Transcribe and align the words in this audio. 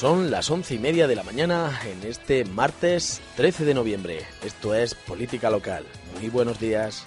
Son 0.00 0.30
las 0.30 0.50
once 0.50 0.74
y 0.74 0.78
media 0.78 1.06
de 1.06 1.14
la 1.14 1.22
mañana 1.22 1.78
en 1.84 2.08
este 2.08 2.46
martes 2.46 3.20
13 3.36 3.66
de 3.66 3.74
noviembre. 3.74 4.24
Esto 4.42 4.74
es 4.74 4.94
Política 4.94 5.50
Local. 5.50 5.84
Muy 6.18 6.30
buenos 6.30 6.58
días. 6.58 7.04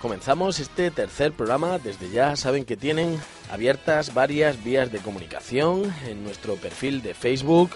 Comenzamos 0.00 0.58
este 0.58 0.90
tercer 0.90 1.30
programa. 1.30 1.78
Desde 1.78 2.10
ya 2.10 2.34
saben 2.34 2.64
que 2.64 2.76
tienen 2.76 3.16
abiertas 3.52 4.12
varias 4.12 4.64
vías 4.64 4.90
de 4.90 4.98
comunicación 4.98 5.94
en 6.08 6.24
nuestro 6.24 6.56
perfil 6.56 7.00
de 7.00 7.14
Facebook, 7.14 7.70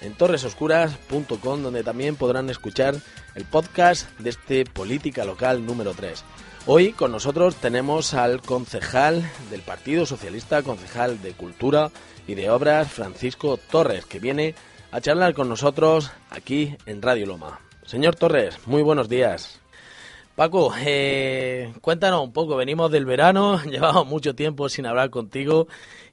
en 0.00 0.14
torresoscuras.com, 0.14 1.64
donde 1.64 1.82
también 1.82 2.14
podrán 2.14 2.48
escuchar 2.48 2.94
el 3.34 3.44
podcast 3.44 4.08
de 4.20 4.30
este 4.30 4.64
Política 4.66 5.24
Local 5.24 5.66
número 5.66 5.94
3. 5.94 6.22
Hoy 6.66 6.92
con 6.92 7.10
nosotros 7.10 7.56
tenemos 7.56 8.12
al 8.12 8.42
concejal 8.42 9.28
del 9.50 9.62
Partido 9.62 10.04
Socialista, 10.04 10.62
concejal 10.62 11.22
de 11.22 11.32
Cultura 11.32 11.90
y 12.26 12.34
de 12.34 12.50
Obras, 12.50 12.92
Francisco 12.92 13.56
Torres, 13.56 14.04
que 14.04 14.20
viene 14.20 14.54
a 14.92 15.00
charlar 15.00 15.32
con 15.32 15.48
nosotros 15.48 16.12
aquí 16.28 16.76
en 16.84 17.00
Radio 17.00 17.26
Loma. 17.26 17.60
Señor 17.86 18.14
Torres, 18.14 18.58
muy 18.66 18.82
buenos 18.82 19.08
días. 19.08 19.58
Paco, 20.36 20.72
eh, 20.78 21.72
cuéntanos 21.80 22.22
un 22.22 22.32
poco, 22.32 22.56
venimos 22.56 22.90
del 22.90 23.06
verano, 23.06 23.62
llevamos 23.68 24.06
mucho 24.06 24.34
tiempo 24.34 24.68
sin 24.68 24.84
hablar 24.84 25.08
contigo 25.08 25.66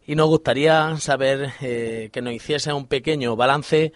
y 0.06 0.16
nos 0.16 0.28
gustaría 0.28 0.98
saber 0.98 1.52
eh, 1.60 2.10
que 2.14 2.22
nos 2.22 2.34
hiciese 2.34 2.72
un 2.72 2.88
pequeño 2.88 3.36
balance 3.36 3.92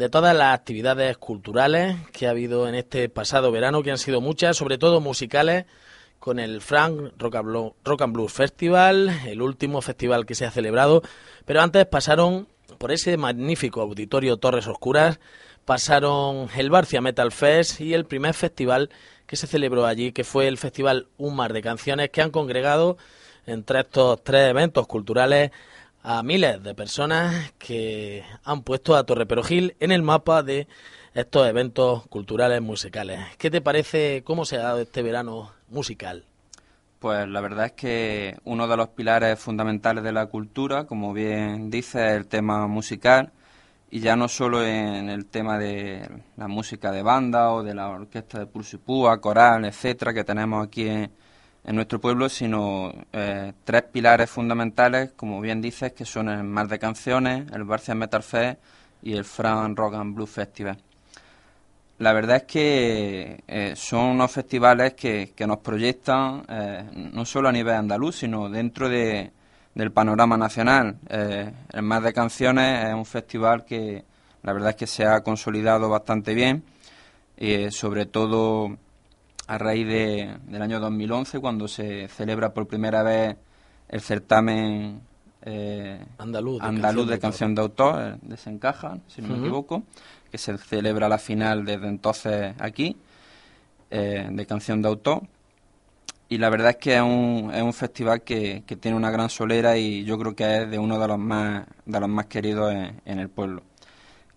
de 0.00 0.08
todas 0.08 0.34
las 0.34 0.54
actividades 0.54 1.18
culturales 1.18 1.94
que 2.14 2.26
ha 2.26 2.30
habido 2.30 2.66
en 2.66 2.74
este 2.74 3.10
pasado 3.10 3.52
verano, 3.52 3.82
que 3.82 3.90
han 3.90 3.98
sido 3.98 4.22
muchas, 4.22 4.56
sobre 4.56 4.78
todo 4.78 5.02
musicales, 5.02 5.66
con 6.18 6.38
el 6.38 6.62
Frank 6.62 7.12
Rock 7.18 7.34
and, 7.34 8.14
Blues 8.14 8.32
Festival, 8.32 9.10
el 9.26 9.42
último 9.42 9.82
festival 9.82 10.24
que 10.24 10.34
se 10.34 10.46
ha 10.46 10.50
celebrado, 10.50 11.02
pero 11.44 11.60
antes 11.60 11.84
pasaron 11.84 12.48
por 12.78 12.92
ese 12.92 13.18
magnífico 13.18 13.82
auditorio 13.82 14.38
Torres 14.38 14.68
Oscuras, 14.68 15.20
pasaron 15.66 16.48
el 16.56 16.70
Barcia 16.70 17.02
Metal 17.02 17.30
Fest 17.30 17.82
y 17.82 17.92
el 17.92 18.06
primer 18.06 18.32
festival 18.32 18.88
que 19.26 19.36
se 19.36 19.46
celebró 19.46 19.84
allí, 19.84 20.12
que 20.12 20.24
fue 20.24 20.48
el 20.48 20.56
Festival 20.56 21.08
Un 21.18 21.36
Mar 21.36 21.52
de 21.52 21.60
Canciones, 21.60 22.08
que 22.08 22.22
han 22.22 22.30
congregado 22.30 22.96
entre 23.44 23.80
estos 23.80 24.24
tres 24.24 24.48
eventos 24.48 24.86
culturales 24.86 25.50
a 26.02 26.22
miles 26.22 26.62
de 26.62 26.74
personas 26.74 27.52
que 27.58 28.24
han 28.44 28.62
puesto 28.62 28.96
a 28.96 29.04
Torre 29.04 29.26
Perojil 29.26 29.76
en 29.80 29.92
el 29.92 30.02
mapa 30.02 30.42
de 30.42 30.66
estos 31.14 31.46
eventos 31.46 32.06
culturales 32.06 32.62
musicales. 32.62 33.20
¿Qué 33.38 33.50
te 33.50 33.60
parece 33.60 34.22
cómo 34.24 34.44
se 34.44 34.56
ha 34.56 34.62
dado 34.62 34.80
este 34.80 35.02
verano 35.02 35.52
musical? 35.68 36.24
Pues 36.98 37.28
la 37.28 37.40
verdad 37.40 37.66
es 37.66 37.72
que 37.72 38.38
uno 38.44 38.68
de 38.68 38.76
los 38.76 38.88
pilares 38.88 39.38
fundamentales 39.38 40.04
de 40.04 40.12
la 40.12 40.26
cultura, 40.26 40.84
como 40.84 41.12
bien 41.12 41.70
dice, 41.70 42.10
es 42.10 42.16
el 42.16 42.26
tema 42.26 42.66
musical, 42.66 43.32
y 43.90 44.00
ya 44.00 44.16
no 44.16 44.28
solo 44.28 44.64
en 44.64 45.08
el 45.08 45.26
tema 45.26 45.58
de 45.58 46.08
la 46.36 46.46
música 46.46 46.92
de 46.92 47.02
banda 47.02 47.50
o 47.50 47.62
de 47.62 47.74
la 47.74 47.88
orquesta 47.88 48.38
de 48.38 48.46
pulso 48.46 48.76
y 48.76 48.78
púa, 48.78 49.20
coral, 49.20 49.64
etcétera, 49.64 50.14
que 50.14 50.24
tenemos 50.24 50.64
aquí 50.64 50.88
en, 50.88 51.10
nuestro 51.64 52.00
pueblo, 52.00 52.28
sino 52.28 52.92
eh, 53.12 53.52
tres 53.64 53.82
pilares 53.82 54.30
fundamentales, 54.30 55.12
como 55.12 55.40
bien 55.40 55.60
dices, 55.60 55.92
que 55.92 56.04
son 56.04 56.28
el 56.28 56.42
Mar 56.42 56.68
de 56.68 56.78
Canciones, 56.78 57.50
el 57.52 57.64
Barcia 57.64 57.94
Metal 57.94 58.22
Fest 58.22 58.58
y 59.02 59.14
el 59.14 59.24
Fran 59.24 59.76
Rock 59.76 59.94
and 59.94 60.14
Blues 60.14 60.30
Festival. 60.30 60.78
La 61.98 62.14
verdad 62.14 62.36
es 62.36 62.42
que 62.44 63.44
eh, 63.46 63.74
son 63.76 64.06
unos 64.06 64.32
festivales 64.32 64.94
que, 64.94 65.34
nos 65.46 65.58
proyectan 65.58 66.44
eh, 66.48 66.84
no 67.12 67.26
solo 67.26 67.50
a 67.50 67.52
nivel 67.52 67.74
andaluz, 67.74 68.16
sino 68.16 68.48
dentro 68.48 68.88
de, 68.88 69.30
del 69.74 69.92
panorama 69.92 70.38
nacional. 70.38 70.96
El 71.10 71.82
Más 71.82 72.02
de 72.02 72.14
Canciones 72.14 72.86
es 72.86 72.94
un 72.94 73.04
festival 73.04 73.66
que 73.66 74.02
la 74.42 74.54
verdad 74.54 74.70
es 74.70 74.76
que 74.76 74.86
se 74.86 75.04
ha 75.04 75.20
consolidado 75.20 75.90
bastante 75.90 76.32
bien, 76.32 76.64
sobre 77.70 78.06
todo 78.06 78.78
a 79.50 79.58
raíz 79.58 79.84
de, 79.84 80.36
del 80.46 80.62
año 80.62 80.78
2011, 80.78 81.40
cuando 81.40 81.66
se 81.66 82.06
celebra 82.06 82.54
por 82.54 82.68
primera 82.68 83.02
vez 83.02 83.36
el 83.88 84.00
certamen 84.00 85.00
andaluz, 86.18 86.62
de, 87.08 87.18
canción, 87.18 87.56
de, 87.56 87.62
autor, 87.62 88.20
Desencaja, 88.22 88.98
si 89.08 89.20
no 89.20 89.30
me 89.30 89.38
equivoco 89.38 89.82
que 90.30 90.38
se 90.38 90.56
celebra 90.56 91.08
la 91.08 91.18
final 91.18 91.64
desde 91.64 91.88
entonces 91.88 92.54
aquí, 92.60 92.96
eh, 93.90 94.28
de 94.30 94.46
canción 94.46 94.82
de 94.82 94.88
autor. 94.88 95.22
Y 96.28 96.38
la 96.38 96.48
verdad 96.48 96.70
es 96.70 96.76
que 96.76 96.94
es 96.94 97.02
un, 97.02 97.50
es 97.52 97.60
un 97.60 97.72
festival 97.72 98.22
que, 98.22 98.62
que, 98.64 98.76
tiene 98.76 98.96
una 98.96 99.10
gran 99.10 99.30
solera 99.30 99.76
y 99.76 100.04
yo 100.04 100.16
creo 100.16 100.36
que 100.36 100.62
es 100.62 100.70
de 100.70 100.78
uno 100.78 100.96
de 101.00 101.08
los 101.08 101.18
más, 101.18 101.66
de 101.84 101.98
los 101.98 102.08
más 102.08 102.26
queridos 102.26 102.72
en, 102.72 103.18
el 103.18 103.28
pueblo. 103.28 103.64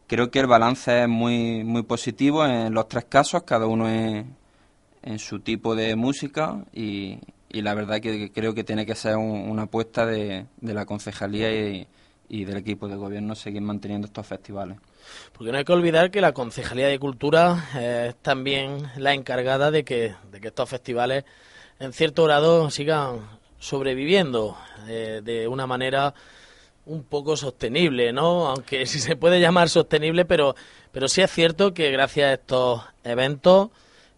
Creo 0.08 0.32
que 0.32 0.40
el 0.40 0.48
balance 0.48 1.04
es 1.04 1.08
muy, 1.08 1.64
muy 1.64 1.84
positivo 1.84 2.44
en 2.48 2.74
los 2.74 2.88
tres 2.88 3.06
casos, 3.06 3.44
cada 3.44 3.68
uno 3.68 3.88
en, 3.88 4.36
en 5.04 5.20
su 5.20 5.40
tipo 5.40 5.76
de 5.76 5.96
música 5.96 6.64
y, 6.74 7.20
y 7.50 7.62
la 7.62 7.74
verdad 7.74 8.00
que 8.00 8.32
creo 8.32 8.54
que 8.54 8.64
tiene 8.64 8.86
que 8.86 8.96
ser 8.96 9.18
una 9.18 9.64
apuesta 9.64 10.06
de, 10.06 10.46
de 10.60 10.74
la 10.74 10.86
concejalía 10.86 11.52
y, 11.52 11.88
y 12.30 12.46
del 12.46 12.58
equipo 12.58 12.88
de 12.88 12.96
gobierno 12.96 13.36
seguir 13.36 13.62
manteniendo 13.62 14.08
estos 14.08 14.26
festivales. 14.26 14.78
Porque 15.34 15.52
no 15.52 15.58
hay 15.58 15.66
que 15.66 15.74
olvidar 15.74 16.12
que 16.12 16.22
la 16.22 16.32
Concejalía 16.32 16.88
de 16.88 16.98
Cultura 16.98 17.70
es 17.80 18.16
también 18.16 18.90
la 18.98 19.14
encargada 19.14 19.70
de 19.70 19.84
que, 19.84 20.16
de 20.32 20.42
que 20.42 20.48
estos 20.48 20.70
festivales, 20.70 21.26
en 21.80 21.94
cierto 21.94 22.24
grado, 22.24 22.72
sigan 22.72 23.20
sobreviviendo 23.60 24.58
eh, 24.88 25.22
de 25.24 25.48
una 25.48 25.68
manera 25.68 26.14
un 26.86 27.04
poco 27.04 27.38
sostenible, 27.38 28.12
¿no? 28.14 28.48
Aunque 28.48 28.86
si 28.88 29.00
se 29.00 29.16
puede 29.16 29.40
llamar 29.40 29.70
sostenible, 29.70 30.26
pero, 30.26 30.56
pero 30.92 31.08
sí 31.08 31.22
es 31.22 31.32
cierto 31.32 31.74
que 31.74 31.92
gracias 31.92 32.30
a 32.30 32.34
estos 32.34 32.82
eventos 33.04 33.70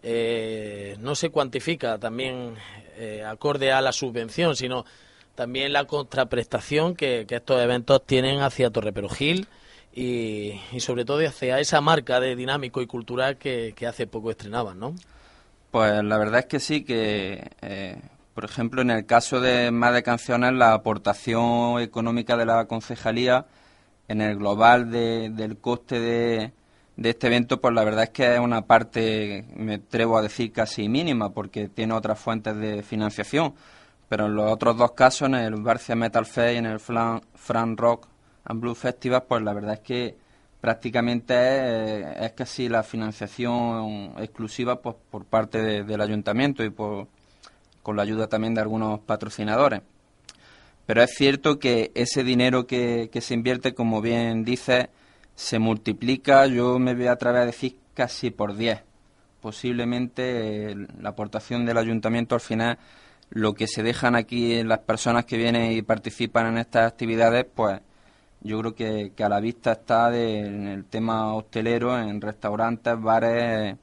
eh, 0.08 0.96
no 1.00 1.16
se 1.16 1.30
cuantifica 1.30 1.98
también 1.98 2.54
eh, 2.96 3.24
acorde 3.26 3.72
a 3.72 3.80
la 3.80 3.90
subvención, 3.90 4.54
sino 4.54 4.84
también 5.34 5.72
la 5.72 5.86
contraprestación 5.86 6.94
que, 6.94 7.26
estos 7.28 7.60
eventos 7.60 8.06
tienen 8.06 8.38
hacia 8.38 8.70
Torreperogil 8.70 9.48
y, 9.92 10.60
sobre 10.78 11.04
todo 11.04 11.26
hacia 11.26 11.58
esa 11.58 11.80
marca 11.80 12.20
de 12.20 12.36
dinámico 12.36 12.80
y 12.82 12.86
cultural 12.86 13.36
que, 13.36 13.74
hace 13.84 14.06
poco 14.06 14.30
estrenaban, 14.30 14.78
¿no? 14.78 14.94
Pues 15.72 16.04
la 16.04 16.18
verdad 16.18 16.38
es 16.38 16.46
que 16.46 16.60
sí, 16.60 16.84
que 16.84 17.50
eh, 17.60 18.00
por 18.32 18.44
ejemplo 18.44 18.82
en 18.82 18.92
el 18.92 19.06
caso 19.06 19.40
de 19.40 19.72
Más 19.72 19.92
de 19.92 20.04
Canciones 20.04 20.52
la 20.52 20.72
aportación 20.72 21.80
económica 21.80 22.36
de 22.36 22.46
la 22.46 22.66
concejalía 22.66 23.46
en 24.06 24.20
el 24.20 24.36
global 24.36 24.88
del 24.92 25.58
coste 25.58 25.98
de, 25.98 26.52
de 26.96 27.10
este 27.10 27.26
evento, 27.26 27.60
pues 27.60 27.74
la 27.74 27.84
verdad 27.84 28.04
es 28.04 28.10
que 28.10 28.34
es 28.34 28.40
una 28.40 28.62
parte, 28.62 29.44
me 29.54 29.74
atrevo 29.74 30.16
a 30.18 30.22
decir, 30.22 30.52
casi 30.52 30.88
mínima, 30.88 31.30
porque 31.30 31.68
tiene 31.68 31.94
otras 31.94 32.18
fuentes 32.18 32.56
de 32.56 32.82
financiación. 32.82 33.54
Pero 34.08 34.26
en 34.26 34.36
los 34.36 34.50
otros 34.50 34.76
dos 34.76 34.92
casos, 34.92 35.28
en 35.28 35.34
el 35.34 35.56
Barcia 35.56 35.96
Metal 35.96 36.24
Fest 36.24 36.54
y 36.54 36.58
en 36.58 36.66
el 36.66 36.78
Fran 36.80 37.76
Rock 37.76 38.06
and 38.44 38.60
Blue 38.60 38.74
Festival, 38.74 39.24
pues 39.28 39.42
la 39.42 39.52
verdad 39.52 39.74
es 39.74 39.80
que 39.80 40.16
prácticamente 40.60 42.24
es, 42.24 42.32
casi 42.32 42.68
la 42.68 42.82
financiación 42.82 44.14
exclusiva 44.18 44.80
pues, 44.80 44.96
por 45.10 45.24
parte 45.24 45.84
del 45.84 46.00
ayuntamiento 46.00 46.64
y 46.64 46.70
por, 46.70 47.08
con 47.82 47.96
la 47.96 48.02
ayuda 48.02 48.26
también 48.28 48.54
de 48.54 48.62
algunos 48.62 48.98
patrocinadores. 48.98 49.82
pero 50.86 51.02
es 51.02 51.14
cierto 51.14 51.58
que 51.60 51.92
ese 51.94 52.24
dinero 52.24 52.66
que, 52.66 53.08
se 53.20 53.34
invierte, 53.34 53.74
como 53.74 54.00
bien 54.00 54.44
dice, 54.44 54.90
se 55.36 55.58
multiplica, 55.60 56.46
yo 56.46 56.78
me 56.80 56.94
voy 56.94 57.06
a 57.06 57.12
atrever 57.12 57.42
a 57.42 57.46
decir 57.46 57.78
casi 57.94 58.30
por 58.30 58.56
10. 58.56 58.82
Posiblemente 59.40 60.74
la 61.00 61.10
aportación 61.10 61.64
del 61.66 61.78
ayuntamiento 61.78 62.34
al 62.34 62.40
final, 62.40 62.78
lo 63.30 63.54
que 63.54 63.68
se 63.68 63.82
dejan 63.82 64.16
aquí 64.16 64.62
las 64.64 64.80
personas 64.80 65.26
que 65.26 65.36
vienen 65.36 65.72
y 65.72 65.82
participan 65.82 66.46
en 66.48 66.58
estas 66.58 66.90
actividades, 66.90 67.46
pues 67.54 67.80
yo 68.40 68.58
creo 68.60 68.74
que, 68.74 69.12
a 69.22 69.28
la 69.28 69.40
vista 69.40 69.72
está 69.72 70.16
en 70.16 70.68
el 70.68 70.84
tema 70.86 71.34
hostelero, 71.34 71.98
en 71.98 72.20
restaurantes, 72.20 73.00
bares, 73.00 73.76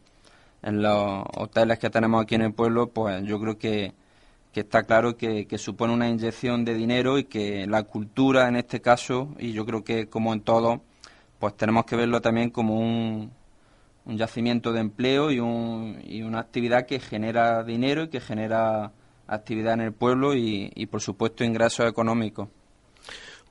en 0.64 0.82
los 0.82 1.24
hoteles 1.38 1.80
que 1.80 1.90
tenemos 1.90 2.24
aquí 2.24 2.36
en 2.36 2.44
el 2.44 2.54
pueblo, 2.54 2.88
pues 2.88 3.24
yo 3.26 3.40
creo 3.40 3.58
que, 3.58 3.94
está 4.54 4.84
claro 4.84 5.18
que, 5.18 5.48
supone 5.58 5.94
una 5.94 6.10
inyección 6.10 6.66
de 6.66 6.74
dinero 6.74 7.18
y 7.20 7.26
que 7.26 7.68
la 7.68 7.84
cultura 7.84 8.48
en 8.48 8.56
este 8.56 8.82
caso, 8.82 9.30
y 9.38 9.52
yo 9.54 9.66
creo 9.66 9.84
que 9.84 10.08
como 10.08 10.34
en 10.34 10.42
todo, 10.42 10.82
pues 11.44 11.58
tenemos 11.58 11.84
que 11.84 11.98
verlo 11.98 12.22
también 12.22 12.52
como 12.52 12.80
un, 12.80 13.30
un 14.06 14.18
yacimiento 14.18 14.72
de 14.72 14.80
empleo 14.80 15.30
y, 15.30 15.42
un, 15.42 16.02
y 16.02 16.22
una 16.22 16.40
actividad 16.40 16.86
que 16.86 17.02
genera 17.02 17.66
dinero 17.66 18.04
y 18.04 18.08
que 18.08 18.22
genera 18.22 18.94
actividad 19.28 19.74
en 19.74 19.82
el 19.82 19.92
pueblo 19.92 20.36
y, 20.36 20.72
y 20.74 20.86
por 20.86 21.02
supuesto 21.02 21.44
ingresos 21.44 21.86
económicos. 21.90 22.48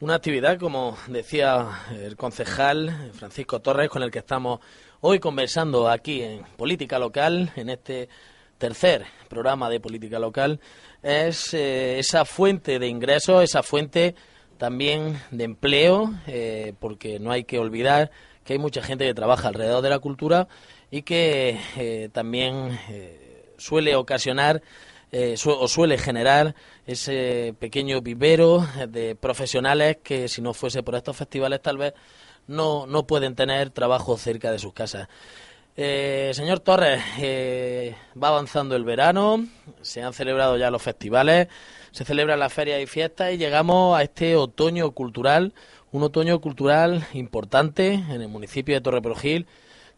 Una 0.00 0.14
actividad, 0.14 0.58
como 0.58 0.96
decía 1.06 1.68
el 1.90 2.16
concejal 2.16 3.10
Francisco 3.12 3.60
Torres, 3.60 3.90
con 3.90 4.02
el 4.02 4.10
que 4.10 4.20
estamos 4.20 4.60
hoy 5.02 5.18
conversando 5.18 5.86
aquí 5.90 6.22
en 6.22 6.44
Política 6.56 6.98
Local, 6.98 7.52
en 7.56 7.68
este 7.68 8.08
tercer 8.56 9.04
programa 9.28 9.68
de 9.68 9.80
Política 9.80 10.18
Local, 10.18 10.60
es 11.02 11.52
eh, 11.52 11.98
esa 11.98 12.24
fuente 12.24 12.78
de 12.78 12.88
ingresos, 12.88 13.44
esa 13.44 13.62
fuente 13.62 14.14
también 14.62 15.20
de 15.32 15.42
empleo, 15.42 16.14
eh, 16.28 16.74
porque 16.78 17.18
no 17.18 17.32
hay 17.32 17.42
que 17.42 17.58
olvidar 17.58 18.12
que 18.44 18.52
hay 18.52 18.60
mucha 18.60 18.80
gente 18.80 19.04
que 19.04 19.12
trabaja 19.12 19.48
alrededor 19.48 19.82
de 19.82 19.90
la 19.90 19.98
cultura 19.98 20.46
y 20.88 21.02
que 21.02 21.58
eh, 21.76 22.10
también 22.12 22.78
suele 23.58 23.96
ocasionar 23.96 24.62
eh, 25.10 25.34
o 25.44 25.66
suele 25.66 25.98
generar 25.98 26.54
ese 26.86 27.56
pequeño 27.58 28.02
vivero 28.02 28.64
de 28.86 29.16
profesionales 29.16 29.96
que 30.00 30.28
si 30.28 30.40
no 30.40 30.54
fuese 30.54 30.84
por 30.84 30.94
estos 30.94 31.16
festivales 31.16 31.60
tal 31.60 31.78
vez 31.78 31.94
no, 32.46 32.86
no 32.86 33.04
pueden 33.04 33.34
tener 33.34 33.70
trabajo 33.70 34.16
cerca 34.16 34.52
de 34.52 34.60
sus 34.60 34.72
casas. 34.72 35.08
Eh, 35.74 36.32
señor 36.34 36.60
Torres, 36.60 37.02
eh, 37.18 37.94
va 38.22 38.28
avanzando 38.28 38.76
el 38.76 38.84
verano, 38.84 39.46
se 39.80 40.02
han 40.02 40.12
celebrado 40.12 40.58
ya 40.58 40.70
los 40.70 40.82
festivales, 40.82 41.48
se 41.92 42.04
celebran 42.04 42.38
las 42.40 42.52
ferias 42.52 42.82
y 42.82 42.86
fiestas 42.86 43.32
y 43.32 43.38
llegamos 43.38 43.98
a 43.98 44.02
este 44.02 44.36
otoño 44.36 44.90
cultural, 44.90 45.54
un 45.90 46.02
otoño 46.02 46.42
cultural 46.42 47.06
importante 47.14 47.94
en 47.94 48.20
el 48.20 48.28
municipio 48.28 48.74
de 48.74 48.82
Torreprogil, 48.82 49.46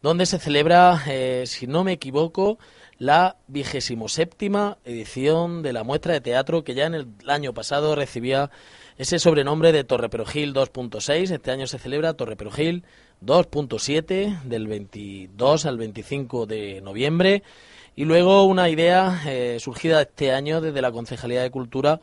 donde 0.01 0.27
se 0.27 0.39
celebra, 0.39 1.03
si 1.47 1.67
no 1.67 1.83
me 1.83 1.93
equivoco, 1.93 2.59
la 2.99 3.37
vigésimo 3.49 4.09
séptima 4.09 4.79
edición 4.85 5.63
de 5.63 5.73
la 5.73 5.85
muestra 5.85 6.13
de 6.13 6.21
teatro 6.21 6.65
que 6.65 6.75
ya 6.75 6.87
en 6.87 6.95
el 6.95 7.09
año 7.27 7.53
pasado 7.53 7.95
recibía 7.95 8.51
ese 8.97 9.19
sobrenombre 9.19 9.73
de 9.73 9.85
Torre 9.85 10.09
Perugil 10.09 10.55
2.6. 10.55 11.33
Este 11.33 11.51
año 11.51 11.67
se 11.67 11.79
celebra 11.79 12.15
Torre 12.15 12.37
Perugil 12.37 12.85
2.7 13.25 14.43
del 14.43 14.67
22 14.69 15.67
al 15.67 15.79
25 15.79 16.47
de 16.47 16.81
noviembre. 16.81 17.43
Y 17.97 18.05
luego 18.05 18.45
una 18.45 18.69
idea 18.69 19.23
eh, 19.27 19.59
surgida 19.61 20.03
este 20.03 20.33
año 20.33 20.61
desde 20.61 20.83
la 20.83 20.93
Concejalía 20.93 21.43
de 21.43 21.51
Cultura 21.51 22.01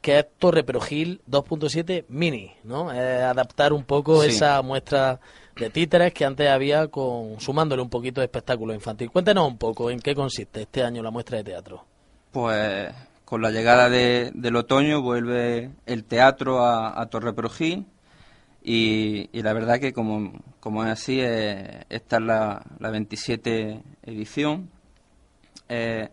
que 0.00 0.18
es 0.18 0.26
Torre 0.38 0.64
Perugil 0.64 1.22
2.7 1.30 2.04
mini, 2.08 2.52
¿no? 2.62 2.90
adaptar 2.90 3.72
un 3.72 3.84
poco 3.84 4.22
esa 4.22 4.60
muestra 4.60 5.18
de 5.56 5.70
títeres 5.70 6.12
que 6.12 6.24
antes 6.24 6.48
había 6.48 6.88
con 6.88 7.40
sumándole 7.40 7.82
un 7.82 7.90
poquito 7.90 8.20
de 8.20 8.26
espectáculo 8.26 8.74
infantil. 8.74 9.10
Cuéntenos 9.10 9.46
un 9.48 9.58
poco 9.58 9.90
en 9.90 10.00
qué 10.00 10.14
consiste 10.14 10.62
este 10.62 10.82
año 10.82 11.02
la 11.02 11.10
muestra 11.10 11.38
de 11.38 11.44
teatro. 11.44 11.84
Pues 12.32 12.92
con 13.24 13.40
la 13.40 13.50
llegada 13.50 13.88
del 13.88 14.56
otoño 14.56 15.02
vuelve 15.02 15.70
el 15.86 16.04
teatro 16.04 16.64
a, 16.64 17.08
Perugil 17.08 17.86
y, 18.62 19.28
la 19.32 19.52
verdad 19.52 19.78
que 19.78 19.92
como, 19.92 20.32
como 20.60 20.84
es 20.84 20.90
así, 20.90 21.20
eh, 21.20 21.84
esta 21.88 22.16
es 22.16 22.22
la, 22.22 22.62
la 22.78 22.90
27 22.90 23.82
edición. 24.04 24.70
Eh, 25.68 26.08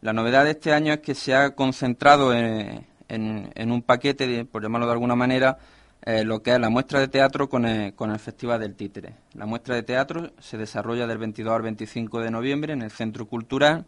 la 0.00 0.12
novedad 0.12 0.44
de 0.44 0.52
este 0.52 0.72
año 0.72 0.92
es 0.94 1.00
que 1.00 1.14
se 1.14 1.34
ha 1.34 1.54
concentrado 1.54 2.32
en, 2.32 2.86
en, 3.08 3.72
un 3.72 3.82
paquete, 3.82 4.44
por 4.44 4.62
llamarlo 4.62 4.86
de 4.86 4.92
alguna 4.92 5.14
manera, 5.14 5.58
eh, 6.02 6.24
lo 6.24 6.42
que 6.42 6.52
es 6.52 6.60
la 6.60 6.70
muestra 6.70 7.00
de 7.00 7.08
teatro 7.08 7.48
con 7.48 7.64
el, 7.66 7.94
con 7.94 8.10
el 8.10 8.18
Festival 8.18 8.60
del 8.60 8.76
Títere. 8.76 9.14
La 9.34 9.46
muestra 9.46 9.74
de 9.74 9.82
teatro 9.82 10.32
se 10.38 10.56
desarrolla 10.56 11.06
del 11.06 11.18
22 11.18 11.52
al 11.52 11.62
25 11.62 12.20
de 12.20 12.30
noviembre 12.30 12.72
en 12.72 12.82
el 12.82 12.90
Centro 12.90 13.26
Cultural 13.26 13.84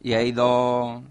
y 0.00 0.12
hay 0.12 0.32
dos, 0.32 1.02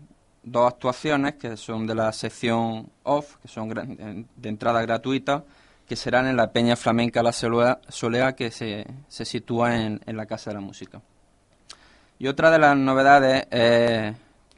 dos 0.43 0.71
actuaciones 0.71 1.35
que 1.35 1.57
son 1.57 1.87
de 1.87 1.95
la 1.95 2.11
sección 2.11 2.89
OFF, 3.03 3.37
que 3.37 3.47
son 3.47 3.69
de 3.69 4.49
entrada 4.49 4.81
gratuita, 4.81 5.43
que 5.87 5.95
serán 5.95 6.27
en 6.27 6.37
la 6.37 6.51
Peña 6.51 6.75
Flamenca 6.75 7.23
La 7.23 7.31
Solea, 7.31 8.33
que 8.35 8.51
se, 8.51 8.85
se 9.07 9.25
sitúa 9.25 9.75
en, 9.75 9.99
en, 10.05 10.17
la 10.17 10.25
Casa 10.25 10.51
de 10.51 10.55
la 10.55 10.61
Música. 10.61 11.01
Y 12.17 12.27
otra 12.27 12.49
de 12.49 12.59
las 12.59 12.77
novedades 12.77 13.43
es 13.51 14.15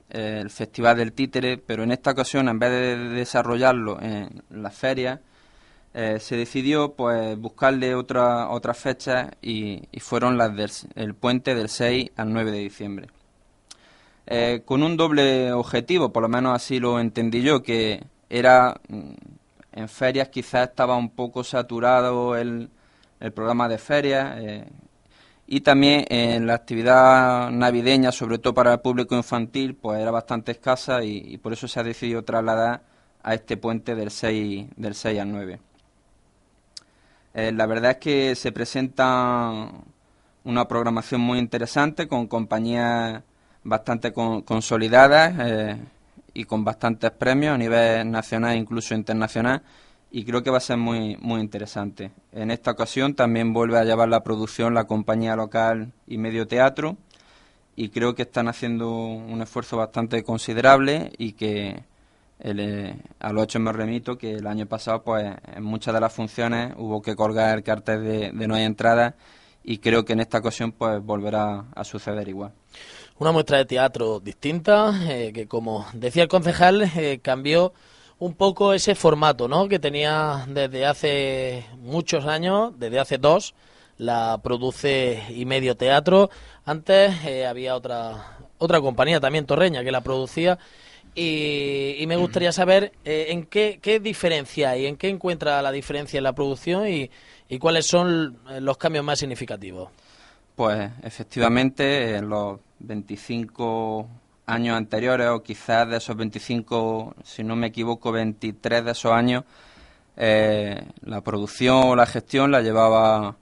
eh, 0.09 0.39
el 0.41 0.49
Festival 0.49 0.97
del 0.97 1.13
Títere, 1.13 1.57
pero 1.57 1.83
en 1.83 1.91
esta 1.91 2.11
ocasión, 2.11 2.47
en 2.47 2.59
vez 2.59 2.71
de 2.71 2.97
desarrollarlo 3.09 4.01
en 4.01 4.43
las 4.49 4.75
ferias, 4.75 5.19
eh, 5.99 6.19
se 6.19 6.37
decidió 6.37 6.93
pues 6.93 7.35
buscarle 7.39 7.95
otra, 7.95 8.49
otras 8.49 8.77
fechas 8.77 9.31
y, 9.41 9.81
fueron 9.99 10.37
las 10.37 10.55
del 10.93 11.15
puente 11.15 11.55
del 11.55 11.69
6 11.69 12.11
al 12.15 12.31
9 12.31 12.51
de 12.51 12.59
diciembre. 12.59 13.07
Eh, 14.27 14.61
con 14.63 14.83
un 14.83 14.95
doble 14.95 15.51
objetivo, 15.53 16.13
por 16.13 16.21
lo 16.21 16.29
menos 16.29 16.53
así 16.55 16.79
lo 16.79 16.99
entendí 16.99 17.41
yo, 17.41 17.63
que 17.63 18.03
era 18.29 18.79
mm, 18.89 19.13
en 19.71 19.89
ferias 19.89 20.29
quizás 20.29 20.69
estaba 20.69 20.95
un 20.97 21.09
poco 21.09 21.43
saturado 21.43 22.35
el, 22.35 22.69
el 23.19 23.31
programa 23.33 23.67
de 23.67 23.79
ferias 23.79 24.35
eh, 24.37 24.65
y 25.47 25.61
también 25.61 26.05
en 26.09 26.45
la 26.45 26.53
actividad 26.53 27.49
navideña, 27.49 28.11
sobre 28.11 28.37
todo 28.37 28.53
para 28.53 28.73
el 28.73 28.81
público 28.81 29.15
infantil, 29.15 29.73
pues 29.73 29.99
era 29.99 30.11
bastante 30.11 30.51
escasa 30.51 31.03
y, 31.03 31.17
y 31.25 31.37
por 31.39 31.53
eso 31.53 31.67
se 31.67 31.79
ha 31.79 31.83
decidido 31.83 32.23
trasladar 32.23 32.83
a 33.23 33.33
este 33.33 33.57
puente 33.57 33.95
del 33.95 34.11
6, 34.11 34.67
del 34.75 34.93
6 34.93 35.19
al 35.19 35.31
9. 35.31 35.59
Eh, 37.37 37.51
la 37.51 37.67
verdad 37.67 37.91
es 37.91 37.97
que 37.97 38.33
se 38.33 38.51
presenta 38.51 39.69
una 40.43 40.67
programación 40.67 41.21
muy 41.21 41.37
interesante 41.37 42.07
con 42.07 42.25
compañías 42.25 43.21
bastante 43.63 44.11
consolidadas 44.11 45.35
eh, 45.39 45.77
y 46.33 46.45
con 46.45 46.63
bastantes 46.63 47.11
premios 47.11 47.53
a 47.53 47.57
nivel 47.59 48.09
nacional 48.09 48.55
e 48.55 48.57
incluso 48.57 48.95
internacional 48.95 49.61
y 50.09 50.25
creo 50.25 50.41
que 50.41 50.49
va 50.49 50.57
a 50.57 50.61
ser 50.61 50.77
muy 50.77 51.15
muy 51.17 51.39
interesante. 51.39 52.11
En 52.31 52.49
esta 52.49 52.71
ocasión 52.71 53.13
también 53.13 53.53
vuelve 53.53 53.77
a 53.77 53.83
llevar 53.83 54.09
la 54.09 54.23
producción 54.23 54.73
la 54.73 54.85
compañía 54.85 55.35
local 55.35 55.93
y 56.07 56.17
Medio 56.17 56.47
Teatro 56.47 56.97
y 57.75 57.89
creo 57.89 58.15
que 58.15 58.23
están 58.23 58.47
haciendo 58.47 58.89
un 58.91 59.43
esfuerzo 59.43 59.77
bastante 59.77 60.23
considerable 60.23 61.11
y 61.19 61.33
que 61.33 61.83
el, 62.39 62.59
eh, 62.59 62.95
a 63.19 63.31
los 63.33 63.45
hechos 63.45 63.61
me 63.61 63.71
remito 63.71 64.17
que 64.17 64.33
el 64.33 64.47
año 64.47 64.65
pasado, 64.65 65.03
pues 65.03 65.25
en 65.55 65.63
muchas 65.63 65.93
de 65.93 65.99
las 65.99 66.13
funciones 66.13 66.73
hubo 66.77 67.01
que 67.01 67.15
colgar 67.15 67.57
el 67.57 67.63
cartel 67.63 68.03
de, 68.03 68.47
no 68.47 68.55
hay 68.55 68.63
entrada 68.63 69.15
y 69.63 69.79
creo 69.79 70.05
que 70.05 70.13
en 70.13 70.19
esta 70.19 70.37
ocasión 70.37 70.71
pues 70.71 71.01
volverá 71.03 71.65
a 71.75 71.83
suceder 71.83 72.27
igual. 72.27 72.53
Una 73.19 73.31
muestra 73.31 73.57
de 73.57 73.65
teatro 73.65 74.19
distinta 74.19 74.93
eh, 75.09 75.31
que, 75.33 75.47
como 75.47 75.87
decía 75.93 76.23
el 76.23 76.29
concejal, 76.29 76.91
eh, 76.95 77.19
cambió 77.21 77.73
un 78.19 78.33
poco 78.35 78.73
ese 78.73 78.95
formato, 78.95 79.47
¿no? 79.47 79.67
Que 79.67 79.79
tenía 79.79 80.45
desde 80.47 80.85
hace 80.85 81.65
muchos 81.77 82.25
años, 82.25 82.73
desde 82.77 82.99
hace 82.99 83.17
dos, 83.17 83.55
la 83.97 84.39
produce 84.43 85.23
y 85.29 85.45
medio 85.45 85.75
teatro. 85.75 86.29
Antes 86.65 87.13
había 87.47 87.75
otra 87.75 88.37
otra 88.59 88.81
compañía 88.81 89.19
también 89.19 89.45
torreña 89.45 89.83
que 89.83 89.91
la 89.91 90.01
producía 90.01 90.57
y, 91.19 92.05
me 92.05 92.15
gustaría 92.15 92.51
saber 92.51 92.91
eh, 93.03 93.27
en 93.29 93.47
qué, 93.47 93.79
qué 93.81 93.99
diferencia 93.99 94.69
hay, 94.71 94.85
en 94.85 94.97
qué 94.97 95.09
encuentra 95.09 95.59
la 95.63 95.71
diferencia 95.71 96.19
en 96.19 96.23
la 96.23 96.33
producción 96.33 96.87
y, 96.87 97.09
cuáles 97.59 97.87
son 97.87 98.37
eh, 98.49 98.61
los 98.61 98.77
cambios 98.77 99.03
más 99.03 99.17
significativos. 99.17 99.89
Pues 100.55 100.91
efectivamente, 101.01 102.17
en 102.17 102.29
los 102.29 102.59
25 102.79 104.07
años 104.45 104.77
anteriores, 104.77 105.27
o 105.29 105.41
quizás 105.41 105.89
de 105.89 105.97
esos 105.97 106.15
25, 106.15 107.15
si 107.23 107.43
no 107.43 107.55
me 107.55 107.67
equivoco, 107.67 108.11
23 108.11 108.85
de 108.85 108.91
esos 108.91 109.11
años, 109.11 109.43
eh, 110.17 110.83
la 111.01 111.21
producción 111.21 111.83
o 111.85 111.95
la 111.95 112.05
gestión 112.05 112.51
la 112.51 112.61
llevaba 112.61 113.35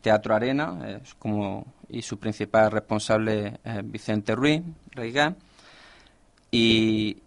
Teatro 0.00 0.34
Arena, 0.34 1.00
como, 1.18 1.66
y 1.88 2.00
su 2.02 2.20
principal 2.20 2.70
responsable 2.70 3.58
es 3.64 3.90
Vicente 3.90 4.36
Ruiz, 4.36 4.62
Reigán. 4.92 5.36
Y 6.50 7.18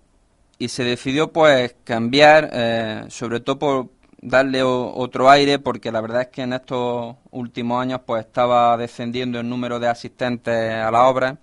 y 0.60 0.68
se 0.68 0.84
decidió 0.84 1.32
pues 1.32 1.76
cambiar, 1.86 2.50
eh, 2.54 3.06
sobre 3.10 3.40
todo 3.40 3.58
por 3.58 3.90
darle 4.22 4.62
otro 4.62 5.30
aire, 5.30 5.58
porque 5.58 5.92
la 5.92 6.02
verdad 6.02 6.24
es 6.24 6.28
que 6.28 6.42
en 6.42 6.54
estos 6.54 7.16
últimos 7.32 7.82
años 7.82 8.02
pues 8.06 8.26
estaba 8.26 8.76
descendiendo 8.78 9.40
el 9.40 9.48
número 9.50 9.80
de 9.80 9.88
asistentes 9.88 10.74
a 10.74 10.92
la 10.92 11.08
obra 11.08 11.38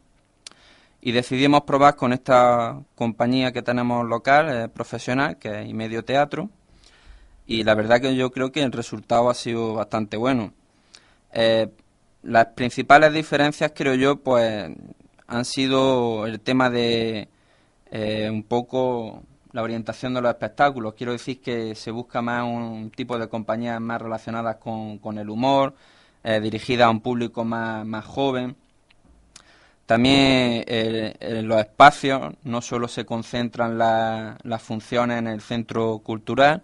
y 1.00 1.12
decidimos 1.12 1.62
probar 1.62 1.96
con 1.96 2.12
esta 2.12 2.78
compañía 2.94 3.52
que 3.52 3.62
tenemos 3.62 4.06
local, 4.06 4.48
eh, 4.50 4.68
profesional, 4.68 5.38
que 5.38 5.62
es 5.62 5.74
Medio 5.74 6.04
Teatro, 6.04 6.50
y 7.46 7.64
la 7.64 7.74
verdad 7.74 8.00
que 8.00 8.14
yo 8.16 8.30
creo 8.30 8.52
que 8.52 8.62
el 8.62 8.72
resultado 8.72 9.30
ha 9.30 9.34
sido 9.34 9.74
bastante 9.74 10.16
bueno. 10.18 10.52
Eh, 11.32 11.68
las 12.22 12.46
principales 12.48 13.12
diferencias, 13.14 13.72
creo 13.74 13.94
yo, 13.94 14.16
pues 14.16 14.70
han 15.28 15.44
sido 15.44 16.26
el 16.26 16.40
tema 16.40 16.70
de 16.70 17.28
eh, 17.98 18.28
un 18.30 18.42
poco 18.42 19.22
la 19.52 19.62
orientación 19.62 20.12
de 20.12 20.20
los 20.20 20.30
espectáculos. 20.30 20.92
Quiero 20.94 21.12
decir 21.12 21.40
que 21.40 21.74
se 21.74 21.90
busca 21.90 22.20
más 22.20 22.44
un 22.44 22.90
tipo 22.90 23.18
de 23.18 23.26
compañías 23.26 23.80
más 23.80 24.02
relacionadas 24.02 24.56
con, 24.56 25.18
el 25.18 25.30
humor, 25.30 25.74
eh, 26.22 26.38
dirigida 26.40 26.86
a 26.86 26.90
un 26.90 27.00
público 27.00 27.42
más, 27.42 27.86
más 27.86 28.04
joven. 28.04 28.54
También 29.86 30.64
eh, 30.66 31.40
los 31.42 31.58
espacios 31.58 32.34
no 32.44 32.60
solo 32.60 32.86
se 32.86 33.06
concentran 33.06 33.78
las 33.78 34.62
funciones 34.62 35.18
en 35.18 35.28
el 35.28 35.40
centro 35.40 36.00
cultural, 36.00 36.62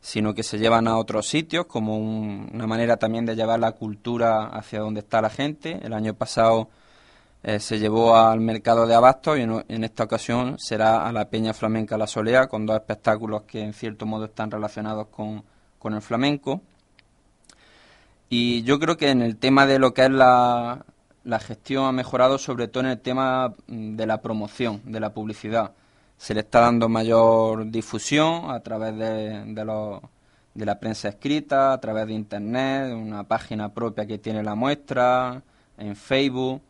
sino 0.00 0.34
que 0.34 0.42
se 0.42 0.58
llevan 0.58 0.88
a 0.88 0.98
otros 0.98 1.28
sitios 1.28 1.66
como 1.66 1.96
una 1.96 2.66
manera 2.66 2.96
también 2.96 3.24
de 3.24 3.36
llevar 3.36 3.60
la 3.60 3.72
cultura 3.72 4.46
hacia 4.46 4.80
donde 4.80 5.00
está 5.00 5.22
la 5.22 5.30
gente. 5.30 5.78
El 5.82 5.92
año 5.92 6.14
pasado 6.14 6.70
eh, 7.44 7.58
se 7.58 7.80
llevó 7.80 8.16
al 8.16 8.40
mercado 8.40 8.86
de 8.86 8.94
Abasto 8.94 9.36
y 9.36 9.42
en, 9.42 9.84
esta 9.84 10.04
ocasión 10.04 10.56
será 10.58 11.08
a 11.08 11.12
la 11.12 11.28
Peña 11.28 11.52
Flamenca 11.52 11.98
La 11.98 12.06
Solea 12.06 12.46
con 12.46 12.66
dos 12.66 12.76
espectáculos 12.76 13.42
que 13.42 13.60
en 13.60 13.72
cierto 13.72 14.06
modo 14.06 14.26
están 14.26 14.50
relacionados 14.50 15.08
con, 15.08 15.42
con 15.78 15.94
el 15.94 16.02
flamenco. 16.02 16.60
Y 18.28 18.62
yo 18.62 18.78
creo 18.78 18.96
que 18.96 19.10
en 19.10 19.22
el 19.22 19.38
tema 19.38 19.66
de 19.66 19.80
lo 19.80 19.92
que 19.92 20.04
es 20.04 20.10
la, 20.10 20.84
la 21.24 21.38
gestión 21.40 21.86
ha 21.86 21.92
mejorado 21.92 22.38
sobre 22.38 22.68
todo 22.68 22.84
en 22.84 22.90
el 22.90 23.00
tema 23.00 23.54
mm, 23.66 23.96
de 23.96 24.06
la 24.06 24.22
promoción, 24.22 24.80
de 24.84 25.00
la 25.00 25.12
publicidad. 25.12 25.72
Se 26.16 26.34
le 26.34 26.40
está 26.40 26.60
dando 26.60 26.88
mayor 26.88 27.68
difusión 27.70 28.52
a 28.52 28.60
través 28.60 28.96
de, 28.96 29.44
de, 29.46 29.64
los, 29.64 30.00
de 30.54 30.64
la 30.64 30.78
prensa 30.78 31.08
escrita, 31.08 31.72
a 31.72 31.80
través 31.80 32.06
de 32.06 32.12
Internet, 32.12 32.94
una 32.94 33.24
página 33.24 33.68
propia 33.70 34.06
que 34.06 34.18
tiene 34.18 34.44
la 34.44 34.54
muestra, 34.54 35.42
en 35.76 35.96
Facebook 35.96 36.62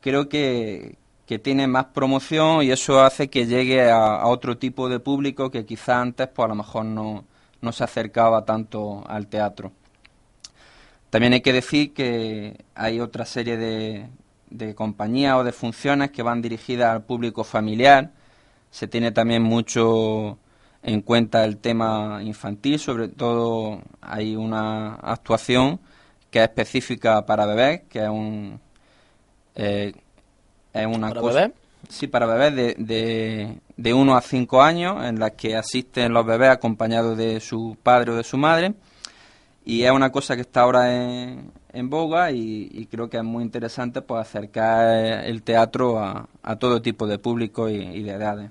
creo 0.00 0.28
que, 0.28 0.96
tiene 1.42 1.66
más 1.66 1.86
promoción 1.86 2.62
y 2.62 2.70
eso 2.70 3.02
hace 3.02 3.28
que 3.28 3.46
llegue 3.46 3.90
a, 3.90 4.26
otro 4.26 4.56
tipo 4.56 4.88
de 4.88 4.98
público 4.98 5.50
que 5.50 5.66
quizá 5.66 6.00
antes 6.00 6.26
pues 6.28 6.46
a 6.46 6.48
lo 6.48 6.54
mejor 6.54 6.86
no, 6.86 7.26
no 7.60 7.72
se 7.72 7.84
acercaba 7.84 8.46
tanto 8.46 9.04
al 9.06 9.26
teatro. 9.26 9.72
También 11.10 11.34
hay 11.34 11.42
que 11.42 11.52
decir 11.52 11.92
que 11.92 12.64
hay 12.74 13.00
otra 13.00 13.26
serie 13.26 13.58
de, 13.58 14.08
de 14.50 14.74
compañías 14.74 15.36
o 15.36 15.44
de 15.44 15.52
funciones 15.52 16.10
que 16.10 16.22
van 16.22 16.40
dirigidas 16.40 16.92
al 16.92 17.02
público 17.04 17.44
familiar. 17.44 18.12
Se 18.70 18.88
tiene 18.88 19.12
también 19.12 19.42
mucho 19.42 20.38
en 20.82 21.02
cuenta 21.02 21.44
el 21.44 21.58
tema 21.58 22.20
infantil, 22.22 22.78
sobre 22.78 23.08
todo 23.08 23.82
hay 24.00 24.36
una 24.36 24.94
actuación 24.94 25.80
que 26.30 26.38
es 26.38 26.44
específica 26.44 27.24
para 27.26 27.46
bebés, 27.46 27.82
que 27.88 28.00
es 28.04 28.08
un, 28.08 28.60
eh, 29.58 29.92
es 30.72 30.86
una 30.86 31.08
¿Para 31.08 31.20
cosa, 31.20 31.52
Sí, 31.88 32.06
para 32.06 32.26
bebés 32.26 32.54
de, 32.54 32.74
de, 32.78 33.58
de 33.76 33.94
1 33.94 34.16
a 34.16 34.20
5 34.20 34.62
años, 34.62 35.04
en 35.04 35.18
las 35.18 35.32
que 35.32 35.56
asisten 35.56 36.12
los 36.12 36.26
bebés 36.26 36.50
acompañados 36.50 37.16
de 37.16 37.40
su 37.40 37.76
padre 37.82 38.12
o 38.12 38.16
de 38.16 38.24
su 38.24 38.36
madre. 38.36 38.74
Y 39.64 39.82
es 39.82 39.90
una 39.90 40.10
cosa 40.10 40.34
que 40.34 40.42
está 40.42 40.62
ahora 40.62 40.94
en, 40.94 41.52
en 41.72 41.90
boga 41.90 42.30
y, 42.32 42.88
creo 42.90 43.10
que 43.10 43.18
es 43.18 43.24
muy 43.24 43.44
interesante 43.44 44.00
pues 44.00 44.20
acercar 44.20 45.24
el 45.24 45.42
teatro 45.42 45.98
a, 45.98 46.28
a 46.42 46.56
todo 46.56 46.80
tipo 46.82 47.06
de 47.06 47.18
público 47.18 47.68
y 47.68 48.02
de 48.02 48.10
edades. 48.10 48.50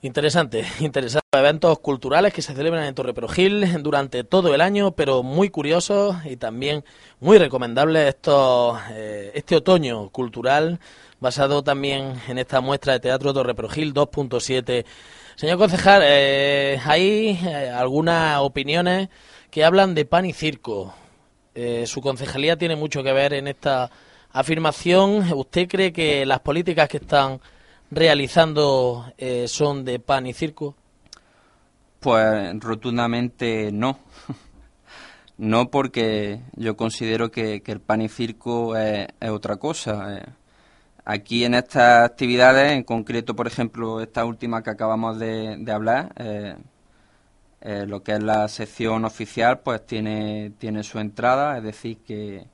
Interesante, 0.00 0.64
interesante. 0.80 1.26
Eventos 1.32 1.78
culturales 1.80 2.32
que 2.32 2.42
se 2.42 2.54
celebran 2.54 2.84
en 2.84 2.94
Torreperogil 2.94 3.82
durante 3.82 4.24
todo 4.24 4.54
el 4.54 4.60
año, 4.60 4.92
pero 4.92 5.22
muy 5.22 5.50
curiosos 5.50 6.16
y 6.24 6.36
también 6.36 6.84
muy 7.20 7.38
recomendables 7.38 8.08
estos, 8.08 8.78
eh, 8.92 9.32
este 9.34 9.56
otoño 9.56 10.08
cultural 10.10 10.78
basado 11.20 11.62
también 11.64 12.14
en 12.28 12.38
esta 12.38 12.60
muestra 12.60 12.92
de 12.94 13.00
teatro 13.00 13.34
Torreperogil 13.34 13.92
2.7. 13.92 14.84
Señor 15.34 15.58
concejal, 15.58 16.02
eh, 16.04 16.80
hay 16.84 17.38
eh, 17.44 17.70
algunas 17.70 18.38
opiniones 18.38 19.08
que 19.50 19.64
hablan 19.64 19.94
de 19.94 20.04
pan 20.04 20.26
y 20.26 20.32
circo. 20.32 20.94
su 21.86 22.00
concejalía 22.00 22.56
tiene 22.56 22.76
mucho 22.76 23.02
que 23.02 23.12
ver 23.12 23.32
en 23.34 23.48
esta 23.48 23.90
afirmación. 24.32 25.32
¿Usted 25.32 25.68
cree 25.68 25.92
que 25.92 26.24
las 26.24 26.40
políticas 26.40 26.88
que 26.88 26.98
están 26.98 27.40
realizando 27.90 29.12
eh, 29.18 29.46
son 29.48 29.84
de 29.84 29.98
pan 29.98 30.26
y 30.26 30.32
circo? 30.32 30.74
Pues 32.00 32.58
rotundamente 32.60 33.70
no. 33.72 33.98
no 35.38 35.70
porque 35.70 36.40
yo 36.54 36.76
considero 36.76 37.30
que, 37.30 37.62
el 37.64 37.80
pan 37.80 38.02
y 38.02 38.08
circo 38.08 38.76
es, 38.76 39.08
otra 39.28 39.56
cosa. 39.56 40.16
Eh. 40.16 40.26
Aquí 41.04 41.44
en 41.44 41.54
estas 41.54 42.04
actividades, 42.04 42.72
en 42.72 42.84
concreto, 42.84 43.34
por 43.34 43.46
ejemplo, 43.46 44.00
esta 44.00 44.24
última 44.24 44.62
que 44.62 44.70
acabamos 44.70 45.18
de, 45.18 45.64
hablar, 45.72 46.12
eh, 46.16 46.56
lo 47.86 48.02
que 48.02 48.12
es 48.12 48.22
la 48.22 48.46
sección 48.48 49.04
oficial, 49.04 49.60
pues 49.60 49.84
tiene, 49.86 50.52
tiene 50.58 50.82
su 50.84 50.98
entrada, 50.98 51.56
es 51.56 51.64
decir, 51.64 51.98
que 52.06 52.46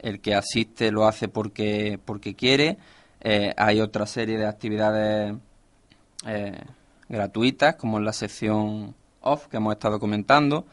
el 0.00 0.20
que 0.20 0.34
asiste 0.34 0.92
lo 0.92 1.06
hace 1.06 1.28
porque, 1.28 1.98
porque 2.04 2.34
quiere 2.34 2.78
eh, 3.20 3.54
hay 3.56 3.80
otra 3.80 4.06
serie 4.06 4.38
de 4.38 4.46
actividades 4.46 5.34
eh, 6.26 6.60
gratuitas, 7.08 7.76
como 7.76 7.98
en 7.98 8.04
la 8.04 8.12
sección 8.12 8.94
off 9.20 9.46
que 9.48 9.56
hemos 9.56 9.72
estado 9.74 9.98
comentando. 9.98 10.66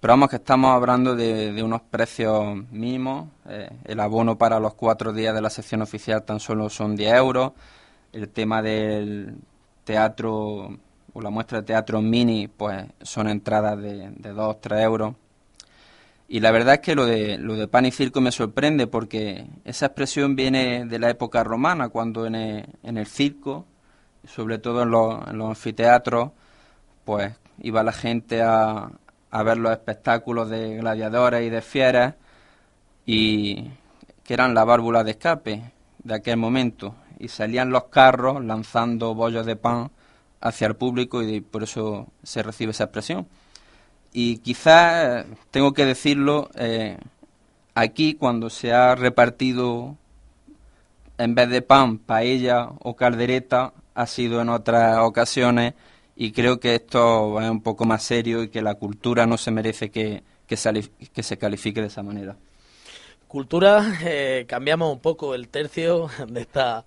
Pero 0.00 0.12
vamos, 0.12 0.28
que 0.28 0.36
estamos 0.36 0.70
hablando 0.72 1.16
de, 1.16 1.62
unos 1.62 1.80
precios 1.82 2.56
mínimos. 2.70 3.28
Eh, 3.48 3.70
el 3.84 4.00
abono 4.00 4.36
para 4.36 4.60
los 4.60 4.74
cuatro 4.74 5.12
días 5.12 5.34
de 5.34 5.40
la 5.40 5.50
sección 5.50 5.80
oficial 5.82 6.22
tan 6.24 6.40
solo 6.40 6.68
son 6.68 6.94
10 6.94 7.14
euros. 7.14 7.52
El 8.12 8.28
tema 8.28 8.60
del 8.60 9.36
teatro 9.84 10.78
o 11.14 11.20
la 11.22 11.30
muestra 11.30 11.60
de 11.60 11.66
teatro 11.66 12.02
mini, 12.02 12.48
pues 12.48 12.84
son 13.02 13.28
entradas 13.28 13.80
de, 13.80 14.10
de 14.10 14.30
2 14.30 14.60
3 14.60 14.80
euros. 14.82 15.14
Y 16.34 16.40
la 16.40 16.50
verdad 16.50 16.74
es 16.74 16.80
que 16.80 16.96
lo 16.96 17.06
de, 17.06 17.38
lo 17.38 17.54
de 17.54 17.68
pan 17.68 17.86
y 17.86 17.92
circo 17.92 18.20
me 18.20 18.32
sorprende 18.32 18.88
porque 18.88 19.46
esa 19.64 19.86
expresión 19.86 20.34
viene 20.34 20.84
de 20.84 20.98
la 20.98 21.08
época 21.08 21.44
romana, 21.44 21.90
cuando 21.90 22.26
en 22.26 22.34
el, 22.34 22.66
en 22.82 22.98
el 22.98 23.06
circo, 23.06 23.66
sobre 24.26 24.58
todo 24.58 24.82
en 24.82 24.90
los, 24.90 25.28
en 25.28 25.38
los, 25.38 25.50
anfiteatros, 25.50 26.32
pues 27.04 27.36
iba 27.60 27.84
la 27.84 27.92
gente 27.92 28.42
a, 28.42 28.90
a 29.30 29.42
ver 29.44 29.58
los 29.58 29.70
espectáculos 29.70 30.50
de 30.50 30.78
gladiadores 30.78 31.46
y 31.46 31.50
de 31.50 31.62
fieras, 31.62 32.16
y 33.06 33.70
que 34.24 34.34
eran 34.34 34.54
la 34.54 34.64
válvula 34.64 35.04
de 35.04 35.12
escape 35.12 35.72
de 36.02 36.14
aquel 36.14 36.36
momento. 36.36 36.96
Y 37.20 37.28
salían 37.28 37.70
los 37.70 37.84
carros 37.84 38.44
lanzando 38.44 39.14
bollos 39.14 39.46
de 39.46 39.54
pan 39.54 39.92
hacia 40.40 40.66
el 40.66 40.74
público 40.74 41.22
y 41.22 41.40
por 41.42 41.62
eso 41.62 42.08
se 42.24 42.42
recibe 42.42 42.72
esa 42.72 42.82
expresión. 42.82 43.28
Y 44.16 44.38
quizás, 44.38 45.26
tengo 45.50 45.74
que 45.74 45.84
decirlo, 45.84 46.48
eh, 46.54 46.98
aquí 47.74 48.14
cuando 48.14 48.48
se 48.48 48.72
ha 48.72 48.94
repartido 48.94 49.96
en 51.18 51.34
vez 51.34 51.48
de 51.48 51.62
pan, 51.62 51.98
paella 51.98 52.70
o 52.78 52.94
caldereta, 52.94 53.72
ha 53.94 54.06
sido 54.06 54.40
en 54.40 54.50
otras 54.50 54.98
ocasiones 54.98 55.74
y 56.14 56.30
creo 56.30 56.60
que 56.60 56.76
esto 56.76 57.40
es 57.40 57.50
un 57.50 57.60
poco 57.60 57.86
más 57.86 58.04
serio 58.04 58.44
y 58.44 58.50
que 58.50 58.62
la 58.62 58.74
cultura 58.76 59.26
no 59.26 59.36
se 59.36 59.50
merece 59.50 59.90
que, 59.90 60.22
que, 60.46 60.56
se, 60.56 61.36
califique 61.36 61.80
de 61.80 61.88
esa 61.88 62.04
manera. 62.04 62.36
Cultura, 63.26 63.98
eh, 64.04 64.44
cambiamos 64.48 64.92
un 64.92 65.00
poco 65.00 65.34
el 65.34 65.48
tercio 65.48 66.08
de 66.28 66.40
esta, 66.40 66.84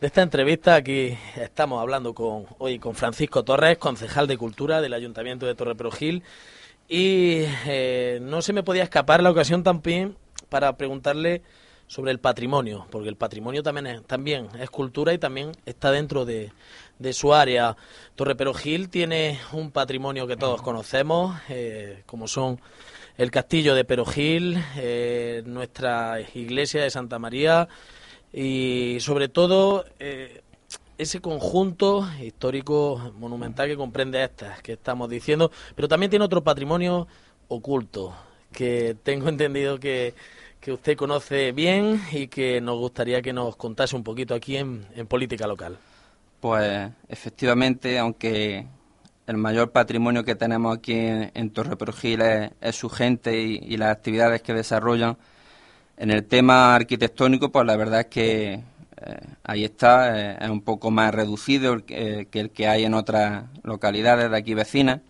de 0.00 0.06
esta 0.06 0.22
entrevista. 0.22 0.76
Aquí 0.76 1.18
estamos 1.36 1.82
hablando 1.82 2.14
con, 2.14 2.46
hoy 2.56 2.78
con 2.78 2.94
Francisco 2.94 3.44
Torres, 3.44 3.76
concejal 3.76 4.26
de 4.26 4.38
Cultura 4.38 4.80
del 4.80 4.94
Ayuntamiento 4.94 5.44
de 5.44 5.54
Torreperogil. 5.54 6.22
Y 6.94 7.46
eh, 7.64 8.18
no 8.20 8.42
se 8.42 8.52
me 8.52 8.62
podía 8.62 8.82
escapar 8.82 9.22
la 9.22 9.30
ocasión 9.30 9.62
también 9.62 10.14
para 10.50 10.76
preguntarle 10.76 11.40
sobre 11.86 12.10
el 12.10 12.20
patrimonio, 12.20 12.86
porque 12.90 13.08
el 13.08 13.16
patrimonio 13.16 13.62
también 13.62 13.86
es, 13.86 14.02
también 14.02 14.48
es 14.60 14.68
cultura 14.68 15.14
y 15.14 15.18
también 15.18 15.52
está 15.64 15.90
dentro 15.90 16.26
de, 16.26 16.52
su 17.14 17.32
área. 17.32 17.78
Torre 18.14 18.34
Perogil 18.34 18.90
tiene 18.90 19.40
un 19.54 19.70
patrimonio 19.70 20.26
que 20.26 20.36
todos 20.36 20.60
conocemos, 20.60 21.34
eh, 21.48 22.02
como 22.04 22.28
son 22.28 22.60
el 23.16 23.30
castillo 23.30 23.74
de 23.74 23.86
Perogil, 23.86 24.62
eh, 24.76 25.42
nuestra 25.46 26.18
iglesia 26.34 26.82
de 26.82 26.90
Santa 26.90 27.18
María 27.18 27.68
y 28.34 28.98
sobre 29.00 29.30
todo 29.30 29.86
ese 31.02 31.20
conjunto 31.20 32.08
histórico 32.20 33.12
monumental 33.18 33.68
que 33.68 33.76
comprende 33.76 34.22
estas 34.22 34.62
que 34.62 34.72
estamos 34.72 35.08
diciendo, 35.08 35.50
pero 35.74 35.88
también 35.88 36.10
tiene 36.10 36.24
otro 36.24 36.42
patrimonio 36.42 37.06
oculto 37.48 38.14
que 38.52 38.96
tengo 39.02 39.28
entendido 39.28 39.78
que, 39.78 40.14
que 40.62 40.72
usted 40.72 40.96
conoce 40.96 41.50
bien 41.50 42.00
y 42.12 42.28
que 42.28 42.60
nos 42.60 42.78
gustaría 42.78 43.20
que 43.20 43.32
nos 43.32 43.56
contase 43.56 43.96
un 43.96 44.04
poquito 44.04 44.32
aquí 44.32 44.56
en, 44.56 44.86
política 45.08 45.46
local. 45.46 45.76
Pues 46.38 46.88
efectivamente, 47.08 47.98
aunque 47.98 48.66
el 49.26 49.36
mayor 49.36 49.72
patrimonio 49.72 50.24
que 50.24 50.36
tenemos 50.36 50.76
aquí 50.76 50.94
en, 50.94 51.50
Torre 51.50 51.76
Perugil 51.76 52.20
es, 52.22 52.76
su 52.76 52.88
gente 52.88 53.36
y, 53.40 53.76
las 53.76 53.90
actividades 53.90 54.40
que 54.42 54.54
desarrollan, 54.54 55.16
en 55.96 56.10
el 56.12 56.24
tema 56.24 56.76
arquitectónico, 56.76 57.50
pues 57.50 57.66
la 57.66 57.76
verdad 57.76 58.00
es 58.00 58.06
que 58.06 58.60
ahí 59.44 59.64
está, 59.64 60.18
eh, 60.18 60.38
es 60.40 60.50
un 60.50 60.62
poco 60.62 60.90
más 60.90 61.14
reducido 61.14 61.84
que, 61.84 62.28
el 62.32 62.50
que 62.50 62.68
hay 62.68 62.84
en 62.84 62.94
otras 62.94 63.44
localidades 63.62 64.30
de 64.30 64.36
aquí 64.36 64.54
vecinas. 64.54 65.00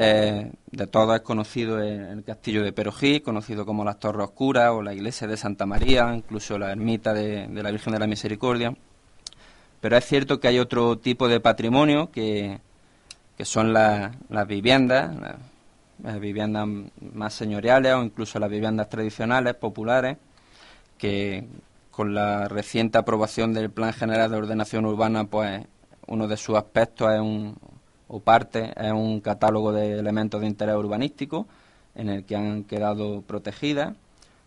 Eh, 0.00 0.52
de 0.70 0.86
todo 0.86 1.14
es 1.14 1.22
conocido 1.22 1.82
el, 1.82 2.22
castillo 2.22 2.62
de 2.62 2.72
Perojí, 2.72 3.20
conocido 3.20 3.66
como 3.66 3.84
las 3.84 3.98
Torres 3.98 4.28
Oscuras 4.28 4.70
o 4.70 4.82
la 4.82 4.94
iglesia 4.94 5.26
de 5.26 5.36
Santa 5.36 5.66
María, 5.66 6.14
incluso 6.14 6.56
la 6.58 6.70
ermita 6.70 7.12
de, 7.12 7.48
la 7.48 7.70
Virgen 7.70 7.94
de 7.94 7.98
la 7.98 8.06
Misericordia. 8.06 8.74
Pero 9.80 9.96
es 9.96 10.04
cierto 10.04 10.40
que 10.40 10.48
hay 10.48 10.58
otro 10.58 10.98
tipo 10.98 11.28
de 11.28 11.40
patrimonio 11.40 12.10
que, 12.12 12.60
son 13.42 13.72
las 13.72 14.12
viviendas, 14.46 15.14
las 16.02 16.20
viviendas 16.20 16.68
más 17.12 17.34
señoriales 17.34 17.94
o 17.94 18.02
incluso 18.02 18.38
las 18.38 18.50
viviendas 18.50 18.88
tradicionales, 18.88 19.54
populares, 19.54 20.16
que 20.96 21.44
con 21.98 22.14
la 22.14 22.46
reciente 22.46 22.96
aprobación 22.96 23.52
del 23.52 23.72
Plan 23.72 23.92
General 23.92 24.30
de 24.30 24.36
Ordenación 24.36 24.86
Urbana, 24.86 25.24
pues 25.24 25.66
uno 26.06 26.28
de 26.28 26.36
sus 26.36 26.56
aspectos 26.56 27.12
es 27.12 27.18
un, 27.18 27.56
o 28.06 28.20
parte 28.20 28.72
es 28.76 28.92
un 28.92 29.20
catálogo 29.20 29.72
de 29.72 29.98
elementos 29.98 30.40
de 30.40 30.46
interés 30.46 30.76
urbanístico 30.76 31.48
en 31.96 32.08
el 32.08 32.24
que 32.24 32.36
han 32.36 32.62
quedado 32.62 33.22
protegidas 33.22 33.96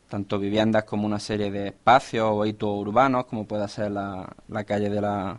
tanto 0.08 0.40
viviendas 0.40 0.86
como 0.86 1.06
una 1.06 1.20
serie 1.20 1.52
de 1.52 1.68
espacios 1.68 2.30
o 2.32 2.46
hitos 2.46 2.70
urbanos, 2.70 3.26
como 3.26 3.46
puede 3.46 3.68
ser 3.68 3.92
la, 3.92 4.34
calle 4.66 4.90
de 4.90 5.02
la, 5.02 5.38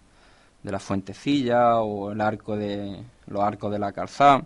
de 0.62 0.70
la 0.70 0.78
Fuentecilla 0.80 1.80
o 1.80 2.12
el 2.12 2.20
arco 2.20 2.58
de 2.58 3.04
los 3.26 3.42
arcos 3.42 3.72
de 3.72 3.78
la 3.78 3.92
calzada. 3.92 4.44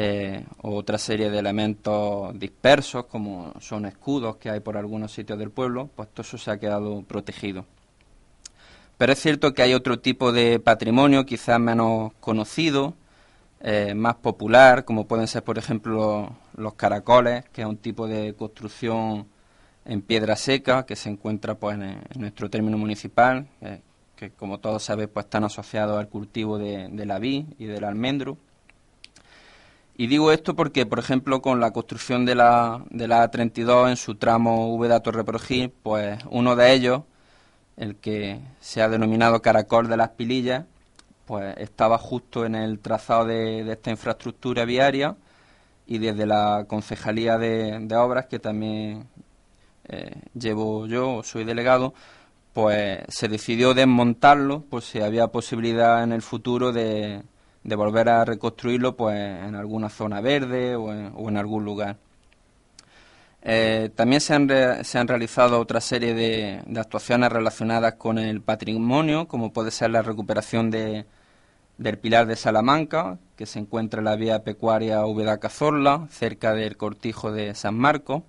Eh, 0.00 0.44
otra 0.62 0.96
serie 0.96 1.28
de 1.28 1.40
elementos 1.40 2.38
dispersos, 2.38 3.06
como 3.06 3.52
son 3.58 3.84
escudos 3.84 4.36
que 4.36 4.48
hay 4.48 4.60
por 4.60 4.76
algunos 4.76 5.10
sitios 5.10 5.40
del 5.40 5.50
pueblo, 5.50 5.90
pues 5.96 6.08
todo 6.10 6.22
eso 6.22 6.38
se 6.38 6.52
ha 6.52 6.60
quedado 6.60 7.02
protegido. 7.02 7.64
Pero 8.96 9.12
es 9.12 9.18
cierto 9.18 9.52
que 9.54 9.62
hay 9.62 9.74
otro 9.74 9.98
tipo 9.98 10.30
de 10.30 10.60
patrimonio, 10.60 11.26
quizás 11.26 11.58
menos 11.58 12.12
conocido, 12.20 12.94
eh, 13.60 13.92
más 13.94 14.14
popular, 14.14 14.84
como 14.84 15.08
pueden 15.08 15.26
ser, 15.26 15.42
por 15.42 15.58
ejemplo, 15.58 16.30
los, 16.54 16.74
caracoles, 16.74 17.48
que 17.48 17.62
es 17.62 17.66
un 17.66 17.78
tipo 17.78 18.06
de 18.06 18.34
construcción 18.34 19.26
en 19.84 20.02
piedra 20.02 20.36
seca 20.36 20.86
que 20.86 20.94
se 20.94 21.08
encuentra 21.08 21.56
pues, 21.56 21.76
en, 21.76 22.04
nuestro 22.14 22.48
término 22.48 22.78
municipal, 22.78 23.48
eh, 23.62 23.80
que 24.14 24.30
como 24.30 24.58
todos 24.58 24.84
sabéis 24.84 25.08
pues, 25.12 25.26
están 25.26 25.42
asociados 25.42 25.98
al 25.98 26.08
cultivo 26.08 26.56
de, 26.56 26.86
de 26.88 27.04
la 27.04 27.18
vid 27.18 27.46
y 27.58 27.64
del 27.66 27.82
almendro. 27.82 28.38
Y 30.00 30.06
digo 30.06 30.30
esto 30.30 30.54
porque, 30.54 30.86
por 30.86 31.00
ejemplo, 31.00 31.42
con 31.42 31.58
la 31.58 31.72
construcción 31.72 32.24
de 32.24 32.36
la, 32.36 32.84
de 32.90 33.08
la 33.08 33.28
A32 33.28 33.90
en 33.90 33.96
su 33.96 34.14
tramo 34.14 34.72
Úbeda 34.72 35.00
Torre 35.00 35.24
Progil, 35.24 35.70
pues 35.82 36.20
uno 36.30 36.54
de 36.54 36.72
ellos, 36.72 37.02
el 37.76 37.96
que 37.96 38.38
se 38.60 38.80
ha 38.80 38.88
denominado 38.88 39.42
Caracol 39.42 39.88
de 39.88 39.96
las 39.96 40.10
Pilillas, 40.10 40.66
pues 41.26 41.56
estaba 41.58 41.98
justo 41.98 42.44
en 42.44 42.54
el 42.54 42.78
trazado 42.78 43.26
de, 43.26 43.68
esta 43.72 43.90
infraestructura 43.90 44.64
viaria 44.64 45.16
y 45.84 45.98
desde 45.98 46.26
la 46.26 46.66
Concejalía 46.68 47.36
de, 47.36 47.88
Obras, 47.96 48.26
que 48.26 48.38
también 48.38 49.08
eh, 49.88 50.12
llevo 50.32 50.86
yo, 50.86 51.24
soy 51.24 51.42
delegado, 51.42 51.92
pues 52.52 53.00
se 53.08 53.26
decidió 53.26 53.74
desmontarlo 53.74 54.60
por 54.62 54.82
si 54.82 55.00
había 55.00 55.26
posibilidad 55.26 56.04
en 56.04 56.12
el 56.12 56.22
futuro 56.22 56.70
de 56.70 57.24
de 57.64 57.76
volver 57.76 58.08
a 58.08 58.24
reconstruirlo 58.24 58.96
pues 58.96 59.16
en 59.16 59.54
alguna 59.54 59.88
zona 59.88 60.20
verde 60.20 60.76
o 60.76 60.92
en, 60.92 61.36
algún 61.36 61.64
lugar. 61.64 61.96
Eh, 63.42 63.90
también 63.94 64.20
se 64.20 64.34
han, 64.34 64.48
se 64.84 64.98
han, 64.98 65.08
realizado 65.08 65.60
otra 65.60 65.80
serie 65.80 66.14
de, 66.14 66.62
actuaciones 66.78 67.30
relacionadas 67.30 67.94
con 67.94 68.18
el 68.18 68.40
patrimonio, 68.42 69.28
como 69.28 69.52
puede 69.52 69.70
ser 69.70 69.90
la 69.90 70.02
recuperación 70.02 70.70
de, 70.70 71.06
del 71.78 71.98
Pilar 71.98 72.26
de 72.26 72.36
Salamanca, 72.36 73.18
que 73.36 73.46
se 73.46 73.60
encuentra 73.60 74.00
en 74.00 74.06
la 74.06 74.16
vía 74.16 74.42
pecuaria 74.42 75.04
Úbeda 75.06 75.38
Cazorla, 75.38 76.08
cerca 76.10 76.52
del 76.54 76.76
cortijo 76.76 77.32
de 77.32 77.54
San 77.54 77.76
Marcos, 77.76 78.22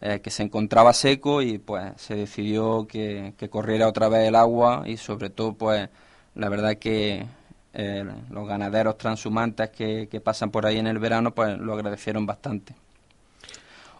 eh, 0.00 0.20
que 0.20 0.30
se 0.30 0.42
encontraba 0.42 0.94
seco 0.94 1.42
y 1.42 1.58
pues 1.58 1.92
se 1.96 2.14
decidió 2.14 2.86
que, 2.86 3.34
que 3.36 3.50
corriera 3.50 3.86
otra 3.88 4.08
vez 4.08 4.26
el 4.28 4.34
agua 4.34 4.84
y 4.86 4.96
sobre 4.96 5.28
todo 5.28 5.52
pues 5.52 5.90
la 6.34 6.48
verdad 6.48 6.76
que 6.78 7.26
eh, 7.72 8.04
los 8.30 8.48
ganaderos 8.48 8.98
transhumantes 8.98 9.70
que, 9.70 10.20
pasan 10.22 10.50
por 10.50 10.66
ahí 10.66 10.78
en 10.78 10.86
el 10.86 10.98
verano, 10.98 11.34
pues 11.34 11.58
lo 11.58 11.72
agradecieron 11.74 12.26
bastante. 12.26 12.74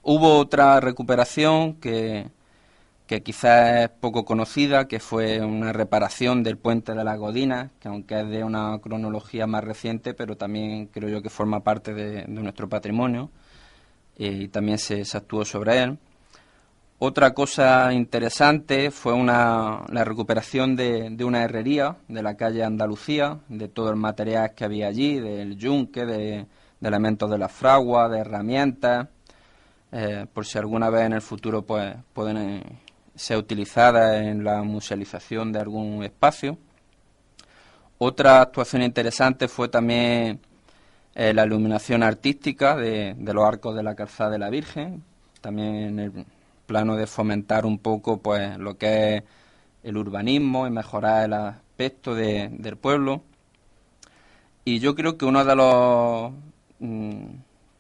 Hubo 0.02 0.38
otra 0.38 0.80
recuperación 0.80 1.74
que, 1.74 2.30
quizás 3.22 3.84
es 3.84 3.88
poco 3.88 4.24
conocida, 4.24 4.88
que 4.88 4.98
fue 4.98 5.40
una 5.40 5.72
reparación 5.72 6.42
del 6.42 6.56
puente 6.58 6.94
de 6.94 7.04
la 7.04 7.16
Godina, 7.16 7.70
que 7.80 7.88
aunque 7.88 8.20
es 8.20 8.28
de 8.28 8.44
una 8.44 8.78
cronología 8.80 9.46
más 9.46 9.64
reciente, 9.64 10.14
pero 10.14 10.36
también 10.36 10.86
creo 10.86 11.08
yo 11.08 11.22
que 11.22 11.30
forma 11.30 11.60
parte 11.60 11.94
de, 11.94 12.26
nuestro 12.28 12.68
patrimonio 12.68 13.30
y 14.16 14.48
también 14.48 14.78
se 14.78 15.04
actuó 15.14 15.44
sobre 15.44 15.82
él. 15.82 15.98
Otra 17.02 17.32
cosa 17.32 17.94
interesante 17.94 18.90
fue 18.90 19.14
una, 19.14 19.86
la 19.88 20.04
recuperación 20.04 20.76
de, 20.76 21.16
una 21.24 21.42
herrería 21.42 21.96
de 22.08 22.22
la 22.22 22.36
calle 22.36 22.62
Andalucía, 22.62 23.38
de 23.48 23.68
todo 23.68 23.88
el 23.88 23.96
material 23.96 24.52
que 24.54 24.66
había 24.66 24.88
allí, 24.88 25.18
del 25.18 25.56
yunque, 25.56 26.04
de, 26.04 26.46
elementos 26.82 27.30
de 27.30 27.38
la 27.38 27.48
fragua, 27.48 28.10
de 28.10 28.18
herramientas, 28.18 29.08
eh, 29.92 30.26
por 30.30 30.44
si 30.44 30.58
alguna 30.58 30.90
vez 30.90 31.06
en 31.06 31.14
el 31.14 31.22
futuro 31.22 31.62
pues, 31.62 31.96
pueden 32.12 32.36
eh, 32.36 32.62
ser 33.14 33.38
utilizadas 33.38 34.20
en 34.20 34.44
la 34.44 34.62
musealización 34.62 35.52
de 35.52 35.60
algún 35.60 36.04
espacio. 36.04 36.58
Otra 37.96 38.42
actuación 38.42 38.82
interesante 38.82 39.48
fue 39.48 39.70
también 39.70 40.38
eh, 41.14 41.32
la 41.32 41.46
iluminación 41.46 42.02
artística 42.02 42.76
de, 42.76 43.14
de, 43.16 43.32
los 43.32 43.46
arcos 43.46 43.74
de 43.74 43.82
la 43.82 43.94
calzada 43.94 44.28
de 44.28 44.38
la 44.38 44.50
Virgen, 44.50 45.02
también 45.40 45.76
en 45.76 45.98
el 45.98 46.26
plano 46.70 46.94
de 46.94 47.08
fomentar 47.08 47.66
un 47.66 47.78
poco 47.78 48.18
pues 48.18 48.56
lo 48.56 48.78
que 48.78 49.16
es 49.16 49.22
el 49.82 49.96
urbanismo 49.96 50.68
y 50.68 50.70
mejorar 50.70 51.24
el 51.24 51.32
aspecto 51.32 52.14
del 52.14 52.76
pueblo. 52.76 53.22
Y 54.64 54.78
yo 54.78 54.94
creo 54.94 55.18
que 55.18 55.24
una 55.24 55.42
de 55.42 55.56
las 55.56 56.32
mm, 56.78 57.24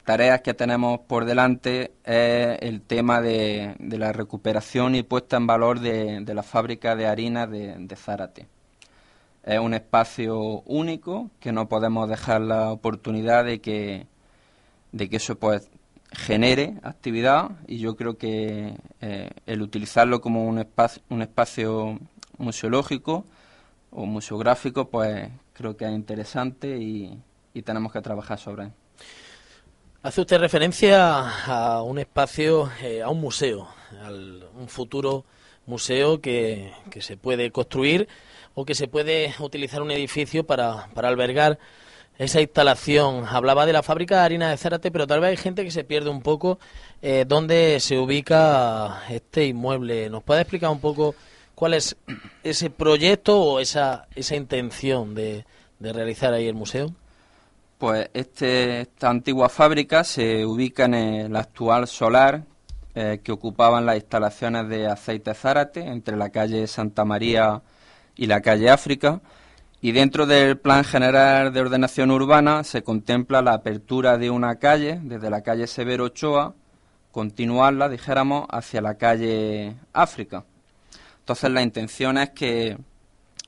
tareas 0.04 0.40
que 0.40 0.54
tenemos 0.54 0.98
por 1.06 1.24
delante 1.24 1.92
es 2.04 2.58
el 2.62 2.80
tema 2.82 3.20
de, 3.20 3.76
la 3.78 4.12
recuperación 4.12 4.96
y 4.96 5.04
puesta 5.04 5.36
en 5.36 5.46
valor 5.46 5.78
de, 5.78 6.24
la 6.34 6.42
fábrica 6.42 6.96
de 6.96 7.06
harina 7.06 7.46
de, 7.46 7.76
de 7.78 7.94
Zárate. 7.94 8.48
Es 9.44 9.60
un 9.60 9.72
espacio 9.74 10.62
único 10.66 11.30
que 11.38 11.52
no 11.52 11.68
podemos 11.68 12.08
dejar 12.08 12.40
la 12.40 12.72
oportunidad 12.72 13.44
de 13.44 13.60
que, 13.60 14.08
de 14.90 15.08
que 15.08 15.18
eso 15.18 15.38
pues 15.38 15.70
genere 16.12 16.74
actividad 16.82 17.50
y 17.66 17.78
yo 17.78 17.96
creo 17.96 18.16
que 18.18 18.74
eh, 19.00 19.30
el 19.46 19.62
utilizarlo 19.62 20.20
como 20.20 20.44
un 20.44 20.58
espacio, 20.58 21.02
un 21.08 21.22
espacio 21.22 21.98
museológico 22.38 23.24
o 23.90 24.06
museográfico, 24.06 24.88
pues 24.88 25.28
creo 25.52 25.76
que 25.76 25.84
es 25.84 25.92
interesante 25.92 26.76
y, 26.78 27.18
tenemos 27.62 27.92
que 27.92 28.00
trabajar 28.00 28.38
sobre 28.38 28.64
él. 28.64 28.72
Hace 30.02 30.22
usted 30.22 30.38
referencia 30.38 31.28
a 31.44 31.82
un 31.82 31.98
espacio, 31.98 32.70
eh, 32.82 33.02
a 33.02 33.10
un 33.10 33.20
museo, 33.20 33.68
a 34.02 34.08
un 34.08 34.66
futuro 34.66 35.26
museo 35.66 36.22
que, 36.22 36.72
que, 36.90 37.02
se 37.02 37.18
puede 37.18 37.50
construir 37.50 38.08
o 38.54 38.64
que 38.64 38.74
se 38.74 38.88
puede 38.88 39.34
utilizar 39.40 39.82
un 39.82 39.90
edificio 39.90 40.46
para, 40.46 40.88
para 40.94 41.08
albergar 41.08 41.58
esa 42.20 42.42
instalación. 42.42 43.24
Hablaba 43.26 43.64
de 43.64 43.72
la 43.72 43.82
fábrica 43.82 44.16
de 44.16 44.20
harina 44.20 44.50
de 44.50 44.58
Zárate, 44.58 44.90
pero 44.90 45.06
tal 45.06 45.20
vez 45.20 45.30
hay 45.30 45.36
gente 45.38 45.64
que 45.64 45.70
se 45.70 45.84
pierde 45.84 46.10
un 46.10 46.20
poco 46.20 46.58
eh, 47.00 47.24
dónde 47.26 47.80
se 47.80 47.98
ubica 47.98 49.04
este 49.08 49.46
inmueble. 49.46 50.10
¿Nos 50.10 50.22
puede 50.22 50.42
explicar 50.42 50.68
un 50.68 50.80
poco 50.80 51.14
cuál 51.54 51.72
es 51.72 51.96
ese 52.44 52.68
proyecto 52.68 53.40
o 53.40 53.58
esa, 53.58 54.06
esa 54.14 54.36
intención 54.36 55.14
de, 55.14 55.46
realizar 55.80 56.34
ahí 56.34 56.46
el 56.46 56.54
museo? 56.54 56.92
Pues 57.78 58.10
este, 58.12 58.82
esta 58.82 59.08
antigua 59.08 59.48
fábrica 59.48 60.04
se 60.04 60.44
ubica 60.44 60.84
en 60.84 60.94
el 60.94 61.36
actual 61.36 61.88
solar 61.88 62.42
eh, 62.94 63.20
que 63.24 63.32
ocupaban 63.32 63.86
las 63.86 63.96
instalaciones 63.96 64.68
de 64.68 64.86
aceite 64.88 65.32
Zárate 65.32 65.80
entre 65.86 66.18
la 66.18 66.28
calle 66.28 66.66
Santa 66.66 67.06
María 67.06 67.62
y 68.14 68.26
la 68.26 68.42
calle 68.42 68.68
África. 68.68 69.22
Y 69.82 69.92
dentro 69.92 70.26
del 70.26 70.58
Plan 70.58 70.84
General 70.84 71.52
de 71.52 71.60
Ordenación 71.60 72.10
Urbana 72.10 72.64
se 72.64 72.82
contempla 72.82 73.40
la 73.40 73.54
apertura 73.54 74.18
de 74.18 74.30
una 74.30 74.56
calle, 74.56 75.00
desde 75.02 75.30
la 75.30 75.42
calle 75.42 75.66
Severo 75.66 76.04
Ochoa, 76.04 76.54
continuarla, 77.10 77.88
dijéramos, 77.88 78.46
hacia 78.50 78.82
la 78.82 78.96
calle 78.96 79.74
África. 79.92 80.44
Entonces 81.20 81.50
la 81.50 81.62
intención 81.62 82.18
es 82.18 82.30
que 82.30 82.76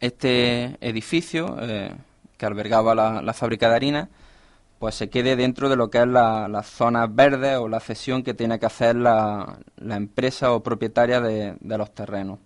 este 0.00 0.76
edificio, 0.80 1.56
eh, 1.60 1.94
que 2.36 2.46
albergaba 2.46 2.94
la, 2.94 3.32
fábrica 3.32 3.68
de 3.68 3.76
harina, 3.76 4.08
pues 4.78 4.96
se 4.96 5.08
quede 5.10 5.36
dentro 5.36 5.68
de 5.68 5.76
lo 5.76 5.90
que 5.90 5.98
es 5.98 6.06
la, 6.08 6.48
las 6.48 6.66
zonas 6.66 7.14
verdes 7.14 7.56
o 7.58 7.68
la 7.68 7.78
cesión 7.78 8.22
que 8.22 8.34
tiene 8.34 8.58
que 8.58 8.66
hacer 8.66 8.96
la, 8.96 9.58
empresa 9.78 10.52
o 10.52 10.62
propietaria 10.62 11.20
de, 11.20 11.56
los 11.60 11.94
terrenos. 11.94 12.40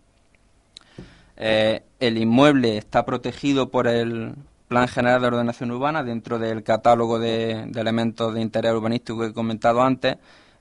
Eh, 1.37 1.83
el 2.01 2.19
inmueble 2.19 2.79
está 2.79 3.05
protegido 3.05 3.71
por 3.71 3.87
el 3.87 4.35
Plan 4.69 4.89
General 4.89 5.21
de 5.21 5.27
Ordenación 5.29 5.71
Urbana 5.71 6.03
dentro 6.03 6.39
del 6.39 6.63
catálogo 6.63 7.19
de, 7.19 7.71
elementos 7.75 8.35
de 8.35 8.41
interés 8.41 8.73
urbanístico 8.73 9.21
que 9.21 9.27
he 9.27 9.33
comentado 9.33 9.83
antes 9.83 10.17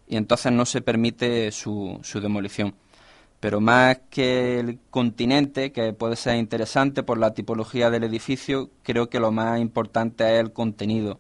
y 0.08 0.18
entonces 0.18 0.52
no 0.52 0.66
se 0.66 0.82
permite 0.82 1.52
su, 1.52 2.00
su 2.04 2.20
demolición. 2.22 2.76
Pero 3.40 3.62
más 3.62 4.00
que 4.10 4.60
el 4.60 4.80
continente, 4.90 5.72
que 5.72 5.94
puede 5.94 6.16
ser 6.16 6.38
interesante 6.38 7.04
por 7.04 7.18
la 7.18 7.34
tipología 7.34 7.90
del 7.90 8.04
edificio, 8.04 8.70
creo 8.84 9.10
que 9.10 9.20
lo 9.20 9.32
más 9.32 9.60
importante 9.60 10.24
es 10.36 10.40
el 10.40 10.54
contenido, 10.54 11.20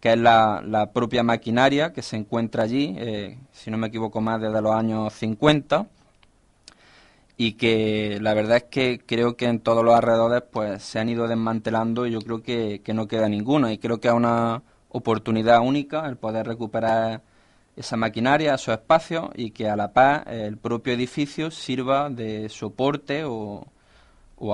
que 0.00 0.12
es 0.12 0.18
la, 0.18 0.90
propia 0.94 1.22
maquinaria 1.22 1.92
que 1.92 2.02
se 2.02 2.16
encuentra 2.16 2.64
allí, 2.64 2.94
eh, 2.98 3.38
si 3.52 3.70
no 3.70 3.76
me 3.78 3.88
equivoco 3.88 4.20
más, 4.20 4.40
desde 4.40 4.62
los 4.62 4.74
años 4.74 5.12
50, 5.14 5.86
y 7.42 7.54
que 7.54 8.18
la 8.20 8.34
verdad 8.34 8.58
es 8.58 8.64
que 8.64 9.00
creo 9.06 9.34
que 9.34 9.46
en 9.46 9.60
todos 9.60 9.82
los 9.82 9.94
alrededores 9.94 10.42
pues 10.42 10.82
se 10.82 10.98
han 10.98 11.08
ido 11.08 11.26
desmantelando 11.26 12.06
y 12.06 12.10
yo 12.10 12.20
creo 12.20 12.42
que, 12.42 12.82
que 12.84 12.92
no 12.92 13.08
queda 13.08 13.30
ninguna, 13.30 13.72
y 13.72 13.78
creo 13.78 13.98
que 13.98 14.08
es 14.08 14.14
una 14.14 14.62
oportunidad 14.90 15.60
única 15.60 16.06
el 16.06 16.18
poder 16.18 16.46
recuperar 16.46 17.22
esa 17.76 17.96
maquinaria 17.96 18.52
a 18.52 18.58
su 18.58 18.72
espacio 18.72 19.30
y 19.34 19.52
que 19.52 19.70
a 19.70 19.76
la 19.76 19.94
paz 19.94 20.24
el 20.26 20.58
propio 20.58 20.92
edificio 20.92 21.50
sirva 21.50 22.10
de 22.10 22.50
soporte 22.50 23.24
o, 23.24 23.66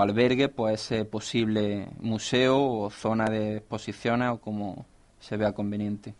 albergue 0.00 0.48
pues 0.48 0.80
ese 0.80 1.04
posible 1.04 1.88
museo 1.98 2.62
o 2.62 2.90
zona 2.90 3.24
de 3.24 3.56
exposiciones 3.56 4.30
o 4.30 4.38
como 4.38 4.86
se 5.18 5.36
vea 5.36 5.50
conveniente. 5.50 6.14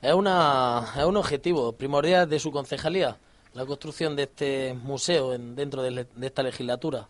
Es, 0.00 0.14
una, 0.14 0.86
es 0.96 1.04
un 1.04 1.18
objetivo 1.18 1.72
primordial 1.72 2.30
de 2.30 2.38
su 2.38 2.50
concejalía, 2.50 3.18
la 3.58 3.66
construcción 3.66 4.14
de 4.14 4.22
este 4.22 4.72
museo 4.72 5.34
en, 5.34 5.56
dentro 5.56 5.82
de, 5.82 6.06
esta 6.22 6.44
legislatura. 6.44 7.08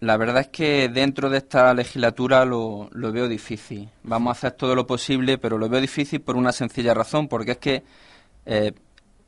La 0.00 0.16
verdad 0.16 0.40
es 0.40 0.48
que 0.48 0.88
dentro 0.88 1.28
de 1.28 1.36
esta 1.36 1.74
legislatura 1.74 2.46
lo, 2.46 2.88
veo 2.90 3.28
difícil. 3.28 3.90
Vamos 4.02 4.30
a 4.30 4.32
hacer 4.32 4.52
todo 4.52 4.74
lo 4.74 4.86
posible, 4.86 5.36
pero 5.36 5.58
lo 5.58 5.68
veo 5.68 5.82
difícil 5.82 6.22
por 6.22 6.36
una 6.36 6.52
sencilla 6.52 6.94
razón, 6.94 7.28
porque 7.28 7.52
es 7.52 7.58
que 7.58 7.82
eh, 8.46 8.72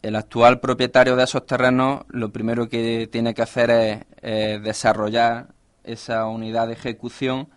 el 0.00 0.16
actual 0.16 0.58
propietario 0.58 1.16
de 1.16 1.24
esos 1.24 1.44
terrenos 1.44 2.06
lo 2.08 2.32
primero 2.32 2.66
que 2.66 3.10
tiene 3.12 3.34
que 3.34 3.42
hacer 3.42 4.06
es 4.22 4.62
desarrollar 4.62 5.48
esa 5.84 6.24
unidad 6.26 6.68
de 6.68 6.72
ejecución 6.72 7.48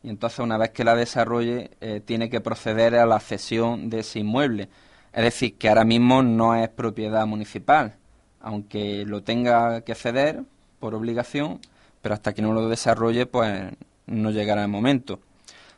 y 0.00 0.10
entonces 0.10 0.38
una 0.38 0.58
vez 0.58 0.70
que 0.70 0.84
la 0.84 0.94
desarrolle 0.94 1.72
eh, 1.80 2.00
tiene 2.04 2.30
que 2.30 2.40
proceder 2.40 2.94
a 2.94 3.06
la 3.06 3.18
cesión 3.18 3.90
de 3.90 4.00
ese 4.00 4.20
inmueble. 4.20 4.68
Es 5.12 5.24
decir, 5.24 5.58
que 5.58 5.68
ahora 5.68 5.84
mismo 5.84 6.22
no 6.22 6.54
es 6.54 6.68
propiedad 6.68 7.26
municipal, 7.26 7.96
aunque 8.42 9.04
lo 9.06 9.22
tenga 9.22 9.82
que 9.82 9.94
ceder 9.94 10.42
por 10.80 10.94
obligación, 10.94 11.60
pero 12.02 12.14
hasta 12.14 12.34
que 12.34 12.42
no 12.42 12.52
lo 12.52 12.68
desarrolle 12.68 13.26
pues 13.26 13.72
no 14.06 14.30
llegará 14.30 14.62
el 14.62 14.68
momento. 14.68 15.20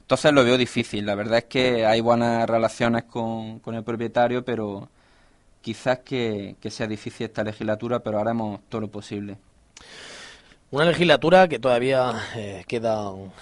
Entonces 0.01 0.33
lo 0.33 0.45
veo 0.45 0.59
difícil. 0.59 1.07
La 1.07 1.15
verdad 1.15 1.39
es 1.39 1.45
que 1.45 1.87
hay 1.87 2.01
buenas 2.01 2.49
relaciones 2.49 3.05
con, 3.05 3.59
con 3.61 3.75
el 3.75 3.85
propietario, 3.85 4.45
pero 4.45 4.89
quizás 5.65 6.01
que, 6.01 6.57
sea 6.69 6.87
difícil 6.87 7.27
esta 7.27 7.43
legislatura, 7.43 8.01
pero 8.01 8.21
haremos 8.21 8.61
todo 8.69 8.83
lo 8.83 8.89
posible. 8.89 9.39
Una 10.71 10.85
legislatura 10.85 11.49
que 11.49 11.59
todavía 11.59 12.13
eh, 12.37 12.65
quedan 12.69 13.33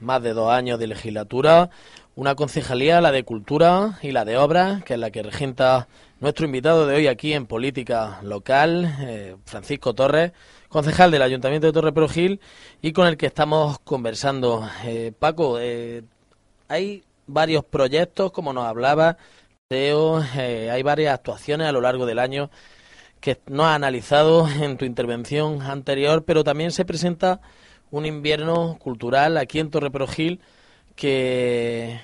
más 0.00 0.22
de 0.22 0.34
dos 0.34 0.52
años 0.52 0.78
de 0.78 0.86
legislatura, 0.86 1.70
una 2.14 2.36
concejalía, 2.36 3.00
la 3.00 3.10
de 3.10 3.24
Cultura 3.24 3.98
y 4.02 4.12
la 4.12 4.24
de 4.24 4.38
Obras, 4.38 4.84
que 4.84 4.94
es 4.94 5.00
la 5.00 5.10
que 5.10 5.24
regenta 5.24 5.88
nuestro 6.20 6.46
invitado 6.46 6.86
de 6.86 6.96
hoy 6.96 7.06
aquí 7.06 7.32
en 7.32 7.46
Política 7.46 8.20
Local, 8.22 8.96
eh, 9.00 9.36
Francisco 9.44 9.94
Torres, 9.94 10.32
concejal 10.68 11.10
del 11.10 11.22
Ayuntamiento 11.22 11.66
de 11.66 11.72
Torre 11.72 12.08
Gil 12.08 12.40
y 12.82 12.92
con 12.92 13.06
el 13.06 13.16
que 13.16 13.26
estamos 13.26 13.78
conversando. 13.80 14.68
Eh, 14.84 15.12
Paco, 15.18 15.58
hay 16.68 17.04
varios 17.26 17.64
proyectos, 17.64 18.32
como 18.32 18.52
nos 18.52 18.64
hablaba, 18.64 19.16
eh, 19.70 20.70
hay 20.70 20.82
varias 20.82 21.14
actuaciones 21.14 21.66
a 21.66 21.72
lo 21.72 21.80
largo 21.80 22.06
del 22.06 22.18
año 22.18 22.50
que 23.20 23.40
no 23.46 23.66
has 23.66 23.74
analizado 23.74 24.46
en 24.48 24.76
tu 24.76 24.84
intervención 24.84 25.62
anterior, 25.62 26.24
pero 26.24 26.44
también 26.44 26.70
se 26.70 26.84
presenta 26.84 27.40
un 27.90 28.06
invierno 28.06 28.76
cultural 28.78 29.36
aquí 29.36 29.60
en 29.60 29.70
Torre 29.70 29.90
Gil 30.08 30.40
que 30.94 31.98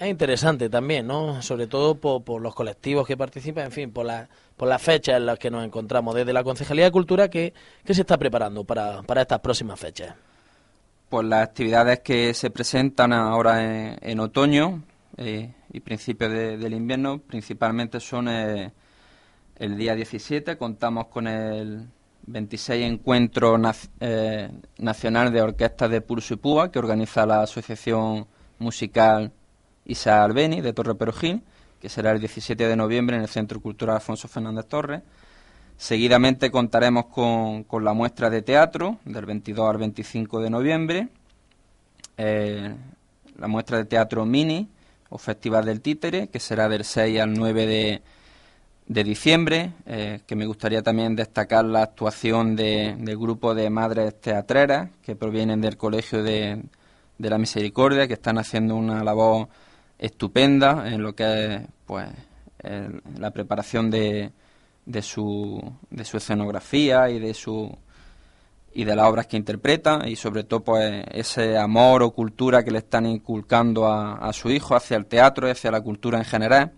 es 0.00 0.08
interesante 0.08 0.68
también, 0.68 1.06
¿no? 1.06 1.40
Sobre 1.42 1.66
todo 1.66 1.94
por, 1.94 2.40
los 2.40 2.54
colectivos 2.54 3.06
que 3.06 3.16
participan, 3.16 3.66
en 3.66 3.72
fin, 3.72 3.92
por, 3.92 4.06
la, 4.06 4.28
por 4.56 4.66
las 4.66 4.82
fechas 4.82 5.16
en 5.16 5.26
las 5.26 5.38
que 5.38 5.50
nos 5.50 5.64
encontramos. 5.64 6.14
Desde 6.14 6.32
la 6.32 6.42
Concejalía 6.42 6.86
de 6.86 6.90
Cultura, 6.90 7.28
¿qué, 7.28 7.52
se 7.84 8.00
está 8.00 8.18
preparando 8.18 8.64
para, 8.64 9.02
para 9.02 9.22
estas 9.22 9.40
próximas 9.40 9.78
fechas? 9.78 10.14
Pues 11.08 11.26
las 11.26 11.44
actividades 11.48 12.00
que 12.00 12.34
se 12.34 12.50
presentan 12.50 13.12
ahora 13.12 13.96
en 14.00 14.20
otoño, 14.20 14.82
eh, 15.16 15.52
y 15.72 15.80
principios 15.80 16.30
del 16.32 16.72
invierno 16.72 17.18
principalmente 17.18 18.00
son 18.00 18.28
eh, 18.28 18.72
el 19.56 19.76
día 19.76 19.94
17, 19.94 20.56
contamos 20.56 21.08
con 21.08 21.26
el 21.26 21.86
26 22.26 22.86
Encuentro 22.86 23.60
eh, 24.00 24.50
Nacional 24.78 25.30
de 25.30 25.42
Orquestas 25.42 25.90
de 25.90 26.00
Pulso 26.00 26.34
y 26.34 26.36
Púa 26.38 26.72
que 26.72 26.78
organiza 26.78 27.26
la 27.26 27.42
Asociación 27.42 28.26
Musical 28.58 29.32
Isa 29.84 30.24
Albeni 30.24 30.60
de 30.60 30.72
Torre 30.72 30.94
Perugín, 30.94 31.42
que 31.80 31.88
será 31.88 32.12
el 32.12 32.20
17 32.20 32.66
de 32.66 32.76
noviembre 32.76 33.16
en 33.16 33.22
el 33.22 33.28
Centro 33.28 33.60
Cultural 33.60 33.96
Alfonso 33.96 34.28
Fernández 34.28 34.66
Torres. 34.66 35.02
Seguidamente 35.76 36.50
contaremos 36.50 37.06
con, 37.06 37.64
con, 37.64 37.84
la 37.84 37.94
muestra 37.94 38.28
de 38.28 38.42
teatro 38.42 38.98
del 39.04 39.24
22 39.24 39.70
al 39.70 39.78
25 39.78 40.40
de 40.40 40.50
noviembre, 40.50 41.08
la 42.18 43.48
muestra 43.48 43.78
de 43.78 43.86
teatro 43.86 44.26
mini 44.26 44.68
o 45.08 45.18
Festival 45.18 45.64
del 45.64 45.80
Títere, 45.80 46.28
que 46.28 46.38
será 46.38 46.68
del 46.68 46.84
6 46.84 47.20
al 47.20 47.32
9 47.32 48.00
de, 48.86 49.04
diciembre, 49.04 49.72
eh, 49.86 50.20
que 50.26 50.36
me 50.36 50.46
gustaría 50.46 50.82
también 50.82 51.16
destacar 51.16 51.64
la 51.64 51.82
actuación 51.82 52.56
de, 52.56 52.96
del 52.98 53.16
grupo 53.16 53.54
de 53.54 53.70
madres 53.70 54.20
teatreras 54.20 54.90
que 55.02 55.16
provienen 55.16 55.60
del 55.60 55.76
Colegio 55.76 56.22
de, 56.22 56.62
la 57.18 57.38
Misericordia, 57.38 58.06
que 58.06 58.14
están 58.14 58.38
haciendo 58.38 58.76
una 58.76 59.02
labor 59.02 59.48
estupenda 60.00 60.88
en 60.88 61.02
lo 61.02 61.14
que 61.14 61.54
es 61.54 61.60
pues, 61.86 62.08
la 63.18 63.30
preparación 63.30 63.90
de, 63.90 64.32
de, 64.86 65.02
su, 65.02 65.60
de 65.90 66.04
su 66.04 66.16
escenografía 66.16 67.08
y 67.10 67.18
de 67.18 67.34
su 67.34 67.76
y 68.72 68.84
de 68.84 68.94
las 68.94 69.06
obras 69.06 69.26
que 69.26 69.36
interpreta 69.36 70.02
y 70.06 70.14
sobre 70.14 70.44
todo 70.44 70.60
pues 70.60 71.04
ese 71.10 71.58
amor 71.58 72.02
o 72.02 72.12
cultura 72.12 72.62
que 72.62 72.70
le 72.70 72.78
están 72.78 73.04
inculcando 73.04 73.88
a, 73.88 74.32
su 74.32 74.48
hijo 74.50 74.76
hacia 74.76 74.96
el 74.96 75.06
teatro 75.06 75.48
y 75.48 75.50
hacia 75.50 75.72
la 75.72 75.80
cultura 75.80 76.18
en 76.18 76.24
general. 76.24 76.72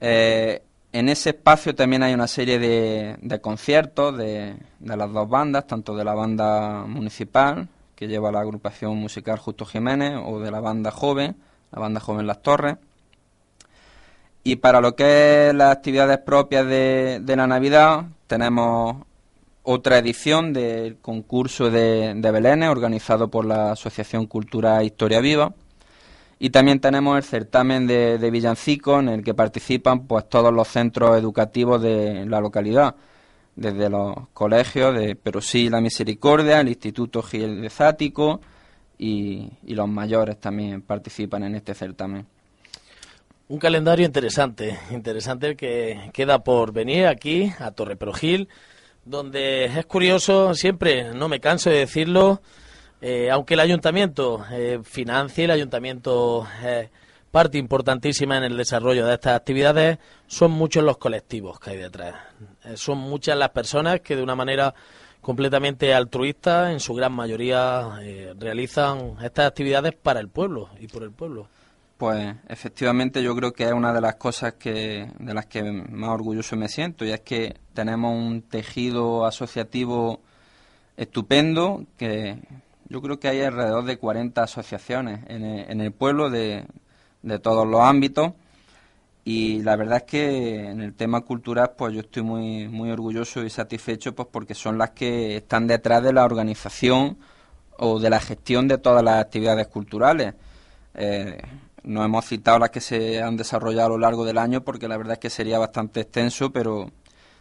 Eh, 0.00 0.62
en 0.92 1.08
ese 1.08 1.30
espacio 1.30 1.74
también 1.74 2.02
hay 2.02 2.14
una 2.14 2.28
serie 2.28 2.58
de, 2.58 3.16
de 3.20 3.40
conciertos 3.40 4.16
de, 4.16 4.56
las 4.80 5.12
dos 5.12 5.28
bandas, 5.28 5.66
tanto 5.66 5.96
de 5.96 6.04
la 6.04 6.14
banda 6.14 6.84
municipal, 6.86 7.68
que 7.94 8.08
lleva 8.08 8.32
la 8.32 8.40
agrupación 8.40 8.96
musical 8.96 9.38
Justo 9.38 9.64
Jiménez, 9.64 10.18
o 10.24 10.40
de 10.40 10.50
la 10.50 10.60
banda 10.60 10.90
joven, 10.90 11.36
la 11.72 11.80
banda 11.80 12.00
joven 12.00 12.26
Las 12.26 12.42
Torres. 12.42 12.76
Y 14.44 14.56
para 14.56 14.80
lo 14.80 14.96
que 14.96 15.48
es 15.48 15.54
las 15.54 15.76
actividades 15.76 16.18
propias 16.18 16.66
de, 16.66 17.20
de 17.22 17.36
la 17.36 17.46
Navidad, 17.46 18.06
tenemos 18.26 18.96
otra 19.62 19.98
edición 19.98 20.52
del 20.52 20.96
concurso 20.96 21.70
de, 21.70 22.14
de 22.16 22.30
Belén 22.30 22.64
organizado 22.64 23.28
por 23.28 23.44
la 23.44 23.72
Asociación 23.72 24.26
Cultura 24.26 24.82
Historia 24.82 25.20
Viva. 25.20 25.54
Y 26.38 26.50
también 26.50 26.80
tenemos 26.80 27.16
el 27.16 27.22
certamen 27.22 27.86
de, 27.86 28.18
de 28.18 28.30
villancicos 28.32 29.00
en 29.00 29.08
el 29.08 29.22
que 29.22 29.32
participan 29.32 30.08
pues 30.08 30.28
todos 30.28 30.52
los 30.52 30.66
centros 30.66 31.16
educativos 31.16 31.80
de 31.80 32.26
la 32.26 32.40
localidad, 32.40 32.96
desde 33.56 33.90
los 33.90 34.28
colegios 34.32 34.94
de 34.94 35.14
Perosí 35.14 35.68
La 35.68 35.80
Misericordia, 35.80 36.60
el 36.60 36.68
Instituto 36.68 37.22
Gil 37.22 37.60
de 37.60 37.70
Zático 37.70 38.40
y, 38.98 39.48
y 39.64 39.74
los 39.74 39.88
mayores 39.88 40.38
también 40.40 40.82
participan 40.82 41.44
en 41.44 41.54
este 41.56 41.74
certamen. 41.74 42.26
Un 43.48 43.58
calendario 43.58 44.06
interesante, 44.06 44.78
interesante 44.90 45.48
el 45.48 45.56
que 45.56 46.10
queda 46.12 46.42
por 46.42 46.72
venir 46.72 47.06
aquí 47.06 47.52
a 47.58 47.70
Torre 47.72 47.96
Perogil 47.96 48.48
donde 49.04 49.64
es 49.64 49.86
curioso, 49.86 50.54
siempre, 50.54 51.12
no 51.14 51.28
me 51.28 51.40
canso 51.40 51.70
de 51.70 51.78
decirlo, 51.78 52.40
eh, 53.00 53.30
aunque 53.30 53.54
el 53.54 53.60
ayuntamiento 53.60 54.44
eh, 54.50 54.80
financie, 54.84 55.44
el 55.44 55.50
ayuntamiento 55.50 56.46
es 56.64 56.88
parte 57.32 57.58
importantísima 57.58 58.36
en 58.36 58.44
el 58.44 58.56
desarrollo 58.56 59.04
de 59.04 59.14
estas 59.14 59.34
actividades, 59.34 59.98
son 60.28 60.52
muchos 60.52 60.84
los 60.84 60.98
colectivos 60.98 61.58
que 61.58 61.70
hay 61.70 61.78
detrás. 61.78 62.14
Eh, 62.64 62.76
son 62.76 62.98
muchas 62.98 63.36
las 63.36 63.50
personas 63.50 64.00
que 64.00 64.14
de 64.14 64.22
una 64.22 64.36
manera 64.36 64.72
completamente 65.20 65.92
altruista, 65.92 66.70
en 66.70 66.78
su 66.78 66.94
gran 66.94 67.12
mayoría, 67.12 68.00
realizan 68.38 69.16
estas 69.22 69.46
actividades 69.46 69.94
para 69.94 70.20
el 70.20 70.28
pueblo 70.28 70.68
y 70.78 70.86
por 70.86 71.02
el 71.02 71.10
pueblo. 71.10 71.48
Pues 72.02 72.34
efectivamente 72.48 73.22
yo 73.22 73.36
creo 73.36 73.52
que 73.52 73.62
es 73.62 73.72
una 73.72 73.92
de 73.92 74.00
las 74.00 74.16
cosas 74.16 74.54
que 74.54 75.08
de 75.20 75.34
las 75.34 75.46
que 75.46 75.62
más 75.62 76.10
orgulloso 76.10 76.56
me 76.56 76.68
siento 76.68 77.04
y 77.04 77.12
es 77.12 77.20
que 77.20 77.54
tenemos 77.74 78.12
un 78.12 78.42
tejido 78.42 79.24
asociativo 79.24 80.20
estupendo 80.96 81.84
que 81.96 82.40
yo 82.88 83.00
creo 83.00 83.20
que 83.20 83.28
hay 83.28 83.42
alrededor 83.42 83.84
de 83.84 83.98
40 83.98 84.42
asociaciones 84.42 85.20
en 85.28 85.80
el, 85.80 85.92
pueblo 85.92 86.28
de, 86.28 86.66
de, 87.22 87.38
todos 87.38 87.66
los 87.66 87.80
ámbitos 87.80 88.32
y 89.24 89.62
la 89.62 89.76
verdad 89.76 89.98
es 89.98 90.02
que 90.04 90.70
en 90.70 90.80
el 90.80 90.94
tema 90.94 91.20
cultural 91.20 91.72
pues 91.76 91.94
yo 91.94 92.00
estoy 92.00 92.22
muy 92.22 92.68
muy 92.68 92.90
orgulloso 92.90 93.44
y 93.44 93.50
satisfecho 93.50 94.14
pues 94.14 94.28
porque 94.30 94.54
son 94.54 94.78
las 94.78 94.90
que 94.90 95.36
están 95.36 95.66
detrás 95.66 96.02
de 96.02 96.12
la 96.12 96.24
organización 96.24 97.18
o 97.78 97.98
de 97.98 98.10
la 98.10 98.20
gestión 98.20 98.68
de 98.68 98.78
todas 98.78 99.02
las 99.02 99.20
actividades 99.20 99.68
culturales. 99.68 100.34
Eh, 100.94 101.40
no 101.84 102.04
hemos 102.04 102.26
citado 102.26 102.58
las 102.58 102.70
que 102.70 102.80
se 102.80 103.22
han 103.22 103.36
desarrollado 103.36 103.86
a 103.86 103.90
lo 103.90 103.98
largo 103.98 104.24
del 104.24 104.38
año 104.38 104.62
porque 104.62 104.88
la 104.88 104.96
verdad 104.96 105.14
es 105.14 105.18
que 105.18 105.30
sería 105.30 105.58
bastante 105.58 106.00
extenso, 106.00 106.52
pero 106.52 106.90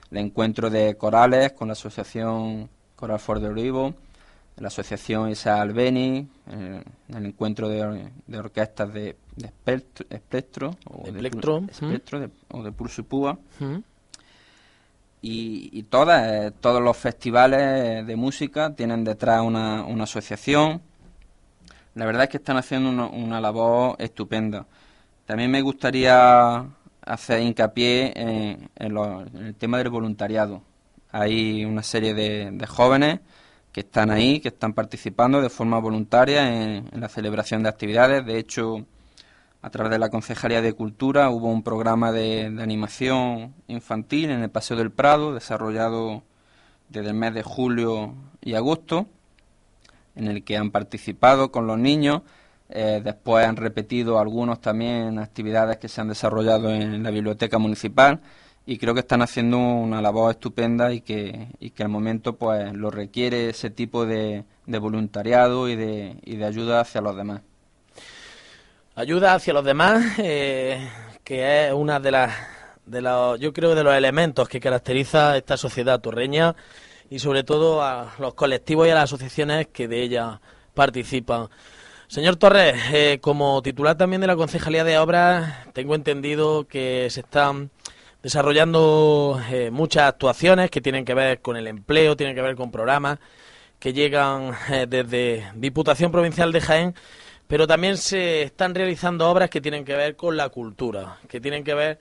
el 0.10 0.18
encuentro 0.18 0.70
de 0.70 0.96
corales 0.98 1.54
con 1.54 1.68
la 1.68 1.74
asociación 1.74 2.70
Coral 2.96 3.20
for 3.20 3.40
the 3.40 3.48
Olivo, 3.48 3.96
la 4.58 4.68
asociación 4.68 5.30
Isa 5.30 5.62
Albeni, 5.62 6.28
eh, 6.52 6.84
el 7.10 7.26
encuentro 7.26 7.68
de, 7.68 8.12
orquestas 8.38 8.94
de, 8.94 9.16
espectro, 10.10 10.76
o 10.86 11.12
de, 11.12 11.20
espectro, 11.20 12.30
o 12.50 12.64
de 12.64 12.72
pulso 12.72 13.02
y 13.02 13.04
púa. 13.04 13.40
Y, 15.24 15.84
todas, 15.84 16.32
eh, 16.32 16.52
todos 16.60 16.82
los 16.82 16.98
festivales 16.98 18.06
de 18.06 18.16
música 18.16 18.74
tienen 18.74 19.04
detrás 19.04 19.42
una, 19.42 19.84
una 19.84 20.06
asociación 20.06 20.82
la 21.94 22.06
verdad 22.06 22.24
es 22.24 22.30
que 22.30 22.38
están 22.38 22.58
haciendo 22.58 23.10
una, 23.10 23.42
labor 23.42 23.96
estupenda. 24.00 24.66
También 25.26 25.52
me 25.52 25.62
gustaría 25.62 26.66
hacer 27.02 27.42
hincapié 27.42 28.14
en, 28.16 28.70
el 28.78 29.56
tema 29.56 29.78
del 29.78 29.90
voluntariado. 29.90 30.62
Hay 31.12 31.66
una 31.66 31.84
serie 31.84 32.14
de, 32.14 32.66
jóvenes 32.66 33.20
que 33.72 33.82
están 33.82 34.12
ahí, 34.12 34.40
que 34.40 34.50
están 34.50 34.74
participando 34.74 35.42
de 35.42 35.50
forma 35.50 35.80
voluntaria 35.80 36.64
en, 36.64 36.90
la 36.94 37.10
celebración 37.10 37.64
de 37.64 37.70
actividades. 37.70 38.26
De 38.26 38.38
hecho, 38.38 38.86
a 39.62 39.70
través 39.70 39.92
de 39.92 40.00
la 40.00 40.10
Concejalía 40.10 40.62
de 40.62 40.74
Cultura 40.74 41.30
hubo 41.30 41.50
un 41.50 41.64
programa 41.64 42.12
de, 42.12 42.50
de, 42.50 42.64
animación 42.64 43.54
infantil 43.68 44.32
en 44.32 44.42
el 44.42 44.50
Paseo 44.50 44.78
del 44.78 44.92
Prado, 44.92 45.34
desarrollado 45.34 46.24
desde 46.90 47.10
el 47.10 47.16
mes 47.16 47.34
de 47.34 47.44
julio 47.44 48.14
y 48.42 48.56
agosto, 48.56 49.08
en 50.16 50.28
el 50.28 50.44
que 50.44 50.58
han 50.58 50.72
participado 50.72 51.52
con 51.52 51.68
los 51.68 51.78
niños. 51.78 52.22
Eh, 52.70 53.02
después 53.04 53.46
han 53.46 53.58
repetido 53.58 54.20
algunos 54.20 54.62
también 54.62 55.20
actividades 55.20 55.78
que 55.78 55.90
se 55.90 56.02
han 56.02 56.08
desarrollado 56.08 56.70
en 56.72 57.04
la 57.04 57.12
biblioteca 57.12 57.58
municipal 57.58 58.22
y 58.66 58.78
creo 58.78 58.94
que 58.94 59.00
están 59.00 59.22
haciendo 59.22 59.58
una 59.58 60.02
labor 60.02 60.32
estupenda 60.32 60.94
y 60.94 61.02
que, 61.02 61.48
y 61.60 61.72
que 61.72 61.84
al 61.84 61.90
momento 61.90 62.36
pues 62.36 62.74
lo 62.74 62.92
requiere 62.92 63.50
ese 63.50 63.70
tipo 63.70 64.06
de, 64.06 64.44
voluntariado 64.66 65.68
y 65.68 65.76
de, 65.76 66.18
y 66.24 66.36
de 66.38 66.46
ayuda 66.46 66.82
hacia 66.82 67.02
los 67.02 67.16
demás. 67.16 67.42
Ayuda 68.96 69.36
hacia 69.36 69.54
los 69.54 69.66
demás, 69.66 70.20
eh, 70.20 70.90
que 71.24 71.68
es 71.68 71.74
una 71.74 72.00
de 72.00 72.12
las, 72.12 72.36
de 72.86 73.02
los, 73.02 73.40
yo 73.40 73.52
creo, 73.54 73.74
de 73.74 73.84
los 73.84 73.96
elementos 73.96 74.48
que 74.48 74.60
caracteriza 74.60 75.38
esta 75.38 75.58
sociedad 75.58 76.00
torreña 76.00 76.56
y 77.10 77.20
sobre 77.20 77.44
todo 77.44 77.82
a 77.82 78.14
los 78.20 78.34
colectivos 78.36 78.88
y 78.88 78.92
a 78.92 78.96
las 78.96 79.06
asociaciones 79.06 79.68
que 79.68 79.88
de 79.88 80.04
ella 80.04 80.40
participan. 80.74 81.50
Señor 82.08 82.36
Torres, 82.36 82.76
eh, 82.92 83.20
como 83.22 83.62
titular 83.62 83.98
también 83.98 84.22
de 84.22 84.28
la 84.28 84.36
Concejalía 84.36 84.84
de 84.84 84.98
Obras, 84.98 85.66
tengo 85.74 85.96
entendido 85.96 86.68
que 86.68 87.08
se 87.10 87.22
están 87.22 87.72
desarrollando 88.24 89.42
eh, 89.50 89.72
muchas 89.72 90.04
actuaciones 90.04 90.70
que 90.70 90.82
tienen 90.82 91.06
que 91.06 91.14
ver 91.14 91.42
con 91.42 91.58
el 91.58 91.68
empleo, 91.68 92.16
tienen 92.16 92.36
que 92.36 92.42
ver 92.42 92.56
con 92.56 92.72
programas 92.72 93.20
que 93.80 93.94
llegan 93.94 94.54
eh, 94.70 94.86
desde 94.88 95.52
Diputación 95.56 96.12
Provincial 96.12 96.52
de 96.52 96.62
Jaén, 96.62 96.96
pero 97.48 97.68
también 97.68 97.98
se 97.98 98.44
están 98.44 98.76
realizando 98.76 99.30
obras 99.30 99.50
que 99.50 99.60
tienen 99.60 99.84
que 99.84 99.96
ver 99.96 100.16
con 100.16 100.38
la 100.38 100.50
cultura, 100.50 101.18
que 101.28 101.42
tienen 101.42 101.64
que 101.64 101.74
ver 101.74 102.00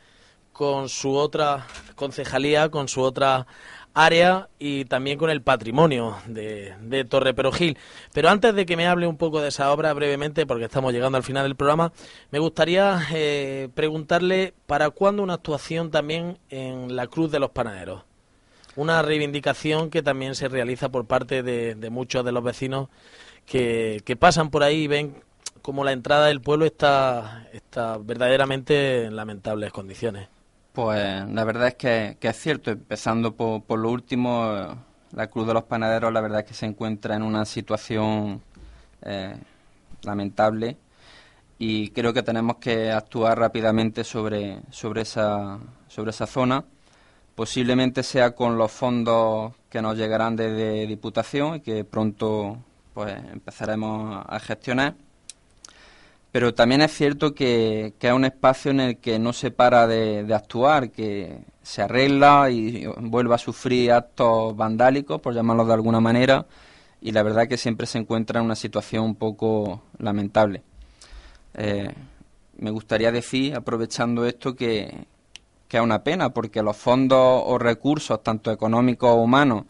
con 0.52 0.90
su 0.90 1.14
otra 1.16 1.66
concejalía, 1.94 2.68
con 2.68 2.87
su 2.87 3.00
otra 3.00 3.46
área 3.94 4.48
y 4.59 4.85
también 4.85 5.18
con 5.18 5.31
el 5.31 5.42
patrimonio 5.42 6.16
de, 6.26 6.74
de 6.83 7.05
Torre 7.05 7.35
Perogil. 7.35 7.76
Pero 8.12 8.29
antes 8.29 8.55
de 8.55 8.66
que 8.66 8.76
me 8.76 8.87
hable 8.87 9.07
un 9.07 9.16
poco 9.16 9.40
de 9.40 9.48
esa 9.48 9.72
obra 9.72 9.92
brevemente, 9.92 10.46
porque 10.46 10.64
estamos 10.64 10.92
llegando 10.92 11.16
al 11.16 11.24
final 11.24 11.44
del 11.44 11.57
programa, 11.57 11.92
me 12.31 12.38
gustaría 12.38 13.00
eh, 13.12 13.68
preguntarle 13.74 14.55
para 14.66 14.90
cuándo 14.90 15.22
una 15.22 15.35
actuación 15.35 15.90
también 15.90 16.38
en 16.48 16.96
la 16.96 17.07
Cruz 17.07 17.31
de 17.31 17.40
los 17.40 17.50
Panaderos. 17.50 18.05
Una 18.76 19.03
reivindicación 19.03 19.90
que 19.90 20.03
también 20.03 20.35
se 20.35 20.48
realiza 20.48 20.88
por 20.90 21.07
parte 21.07 21.42
de, 21.42 21.74
de 21.74 21.90
muchos 21.90 22.24
de 22.24 22.33
los 22.33 22.44
vecinos 22.44 22.88
que, 23.44 24.00
que 24.05 24.16
pasan 24.16 24.50
por 24.50 24.62
ahí 24.62 24.85
y 24.85 24.87
ven 24.87 25.14
como 25.62 25.85
la 25.85 25.92
entrada 25.92 26.26
del 26.26 26.40
pueblo 26.40 26.64
está, 26.64 27.48
está 27.53 27.98
verdaderamente 27.98 29.05
en 29.05 29.16
lamentables 29.16 29.72
condiciones. 29.72 30.29
Pues 30.72 31.28
la 31.28 31.44
verdad 31.44 31.68
es 31.68 31.74
que, 31.74 32.16
es 32.20 32.37
cierto, 32.37 32.70
empezando 32.70 33.35
por, 33.35 33.78
lo 33.78 33.90
último, 33.90 34.76
la 35.12 35.26
Cruz 35.26 35.46
de 35.46 35.54
los 35.54 35.64
Panaderos 35.64 36.12
la 36.12 36.20
verdad 36.20 36.40
es 36.40 36.46
que 36.46 36.54
se 36.54 36.66
encuentra 36.66 37.16
en 37.16 37.22
una 37.22 37.44
situación 37.44 38.40
eh, 39.02 39.35
lamentable. 40.02 40.76
Y 41.59 41.90
creo 41.90 42.12
que 42.12 42.22
tenemos 42.22 42.56
que 42.56 42.90
actuar 42.90 43.38
rápidamente 43.38 44.04
sobre, 44.04 44.61
sobre, 44.70 45.02
esa, 45.02 45.59
sobre 45.88 46.11
esa 46.11 46.26
zona. 46.26 46.64
Posiblemente 47.35 48.02
sea 48.02 48.35
con 48.35 48.56
los 48.56 48.70
fondos 48.70 49.52
que 49.68 49.83
nos 49.83 49.96
llegarán 49.96 50.37
desde 50.37 50.87
Diputación 50.87 51.56
y 51.56 51.61
que 51.61 51.85
pronto 51.85 52.59
pues 52.94 53.14
empezaremos 53.33 54.24
a 54.26 54.38
gestionar 54.40 54.94
pero 56.32 56.54
también 56.54 56.80
es 56.80 56.92
cierto 56.92 57.34
que, 57.34 57.94
que, 57.98 58.08
es 58.08 58.12
un 58.12 58.24
espacio 58.24 58.70
en 58.70 58.80
el 58.80 58.98
que 58.98 59.18
no 59.18 59.32
se 59.32 59.50
para 59.50 59.86
de, 59.86 60.32
actuar, 60.32 60.90
que 60.90 61.38
se 61.62 61.82
arregla 61.82 62.50
y 62.50 62.86
vuelve 62.86 63.34
a 63.34 63.38
sufrir 63.38 63.92
actos 63.92 64.56
vandálicos, 64.56 65.20
por 65.20 65.34
llamarlos 65.34 65.66
de 65.66 65.74
alguna 65.74 66.00
manera, 66.00 66.46
y 67.00 67.12
la 67.12 67.22
verdad 67.22 67.48
que 67.48 67.56
siempre 67.56 67.86
se 67.86 67.98
encuentra 67.98 68.40
en 68.40 68.46
una 68.46 68.54
situación 68.54 69.04
un 69.04 69.14
poco 69.16 69.82
lamentable. 69.98 70.62
Eh, 71.54 71.92
me 72.58 72.70
gustaría 72.70 73.10
decir, 73.10 73.56
aprovechando 73.56 74.24
esto, 74.24 74.54
que, 74.54 75.06
que 75.66 75.78
es 75.78 75.82
una 75.82 76.04
pena, 76.04 76.30
porque 76.30 76.62
los 76.62 76.76
fondos 76.76 77.42
o 77.44 77.58
recursos, 77.58 78.22
tanto 78.22 78.52
económicos 78.52 79.10
o 79.10 79.16
humanos, 79.16 79.64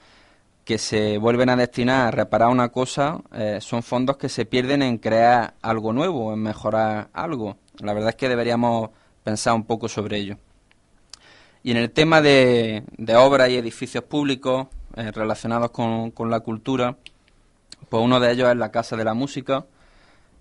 que 0.64 0.78
se 0.78 1.18
vuelven 1.18 1.48
a 1.48 1.56
destinar 1.56 2.08
a 2.08 2.10
reparar 2.10 2.48
una 2.48 2.68
cosa 2.68 3.20
eh, 3.32 3.58
son 3.60 3.82
fondos 3.82 4.16
que 4.16 4.28
se 4.28 4.44
pierden 4.44 4.82
en 4.82 4.98
crear 4.98 5.54
algo 5.62 5.92
nuevo, 5.92 6.32
en 6.32 6.42
mejorar 6.42 7.08
algo. 7.12 7.56
La 7.78 7.92
verdad 7.92 8.10
es 8.10 8.16
que 8.16 8.28
deberíamos 8.28 8.90
pensar 9.24 9.54
un 9.54 9.64
poco 9.64 9.88
sobre 9.88 10.18
ello. 10.18 10.36
Y 11.62 11.72
en 11.72 11.76
el 11.76 11.90
tema 11.90 12.22
de, 12.22 12.84
obras 13.16 13.50
y 13.50 13.56
edificios 13.56 14.04
públicos 14.04 14.68
eh, 14.96 15.10
relacionados 15.12 15.70
con, 15.70 16.30
la 16.30 16.40
cultura, 16.40 16.96
pues 17.88 18.02
uno 18.02 18.18
de 18.18 18.32
ellos 18.32 18.48
es 18.48 18.56
la 18.56 18.70
Casa 18.70 18.96
de 18.96 19.04
la 19.04 19.14
Música, 19.14 19.66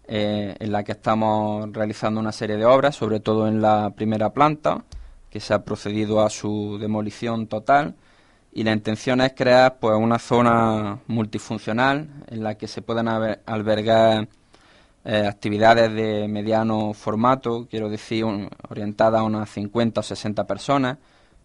eh, 0.08 0.56
en 0.60 0.72
la 0.72 0.84
que 0.84 0.94
estamos 0.94 1.72
realizando 1.74 2.20
una 2.20 2.32
serie 2.32 2.58
de 2.58 2.66
obras, 2.66 2.96
sobre 2.96 3.20
todo 3.20 3.48
en 3.48 3.62
la 3.62 3.92
primera 3.92 4.32
planta, 4.32 4.84
que 5.30 5.40
se 5.40 5.54
ha 5.54 5.64
procedido 5.64 6.22
a 6.22 6.30
su 6.30 6.78
demolición 6.80 7.48
total 7.48 7.96
y 8.52 8.64
la 8.64 8.72
intención 8.72 9.22
es 9.22 9.34
crear 9.34 9.80
pues 9.80 9.96
una 9.96 10.20
zona 10.20 11.00
multifuncional 11.08 12.10
en 12.28 12.44
la 12.44 12.56
que 12.56 12.68
se 12.68 12.82
puedan 12.82 13.08
albergar 13.08 14.28
eh, 15.06 15.26
actividades 15.28 15.94
de 15.94 16.28
mediano 16.28 16.94
formato, 16.94 17.68
quiero 17.70 17.90
decir, 17.90 18.26
orientadas 18.70 19.22
a 19.22 19.24
unas 19.24 19.50
50 19.50 20.00
o 20.02 20.04
60 20.04 20.46
personas, 20.46 20.98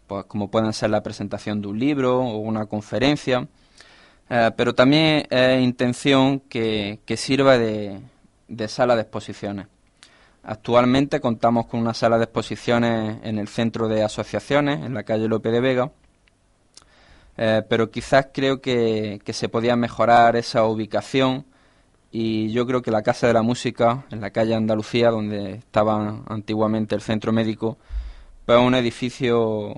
pues 0.07 0.25
como 0.25 0.51
pueden 0.51 0.73
ser 0.73 0.91
la 0.91 1.03
presentación 1.03 1.63
de 1.63 1.69
un 1.69 1.79
libro 1.79 2.21
o 2.21 2.39
una 2.39 2.67
conferencia, 2.67 3.47
eh, 4.31 4.51
pero 4.57 4.75
también 4.75 5.27
es 5.31 5.63
intención 5.63 6.41
que, 6.41 7.01
que 7.05 7.17
sirva 7.17 7.59
de, 7.59 8.01
de 8.49 8.69
sala 8.69 8.97
de 8.97 9.03
exposiciones. 9.03 9.67
Actualmente 10.43 11.21
contamos 11.21 11.67
con 11.67 11.81
una 11.81 11.95
sala 11.95 12.19
de 12.19 12.25
exposiciones 12.25 13.19
en 13.25 13.39
el 13.39 13.49
centro 13.49 13.89
de 13.89 14.03
asociaciones, 14.03 14.85
en 14.85 14.95
la 14.95 15.05
calle 15.05 15.29
Lope 15.29 15.51
de 15.51 15.61
Vega, 15.61 15.91
eh, 17.37 17.63
pero 17.69 17.91
quizás 17.91 18.29
creo 18.33 18.61
que, 18.61 19.21
se 19.27 19.49
podía 19.49 19.77
mejorar 19.77 20.37
esa 20.37 20.65
ubicación 20.65 21.47
y 22.11 22.53
yo 22.53 22.67
creo 22.67 22.83
que 22.83 22.91
la 22.91 23.03
Casa 23.03 23.27
de 23.27 23.33
la 23.33 23.43
Música, 23.43 24.07
en 24.11 24.21
la 24.21 24.31
calle 24.31 24.55
Andalucía, 24.55 25.11
donde 25.11 25.55
estaba 25.55 26.23
antiguamente 26.29 26.95
el 26.95 27.01
centro 27.01 27.33
médico, 27.33 27.77
pues 28.47 28.59
es 28.59 28.65
un 28.65 28.75
edificio 28.75 29.75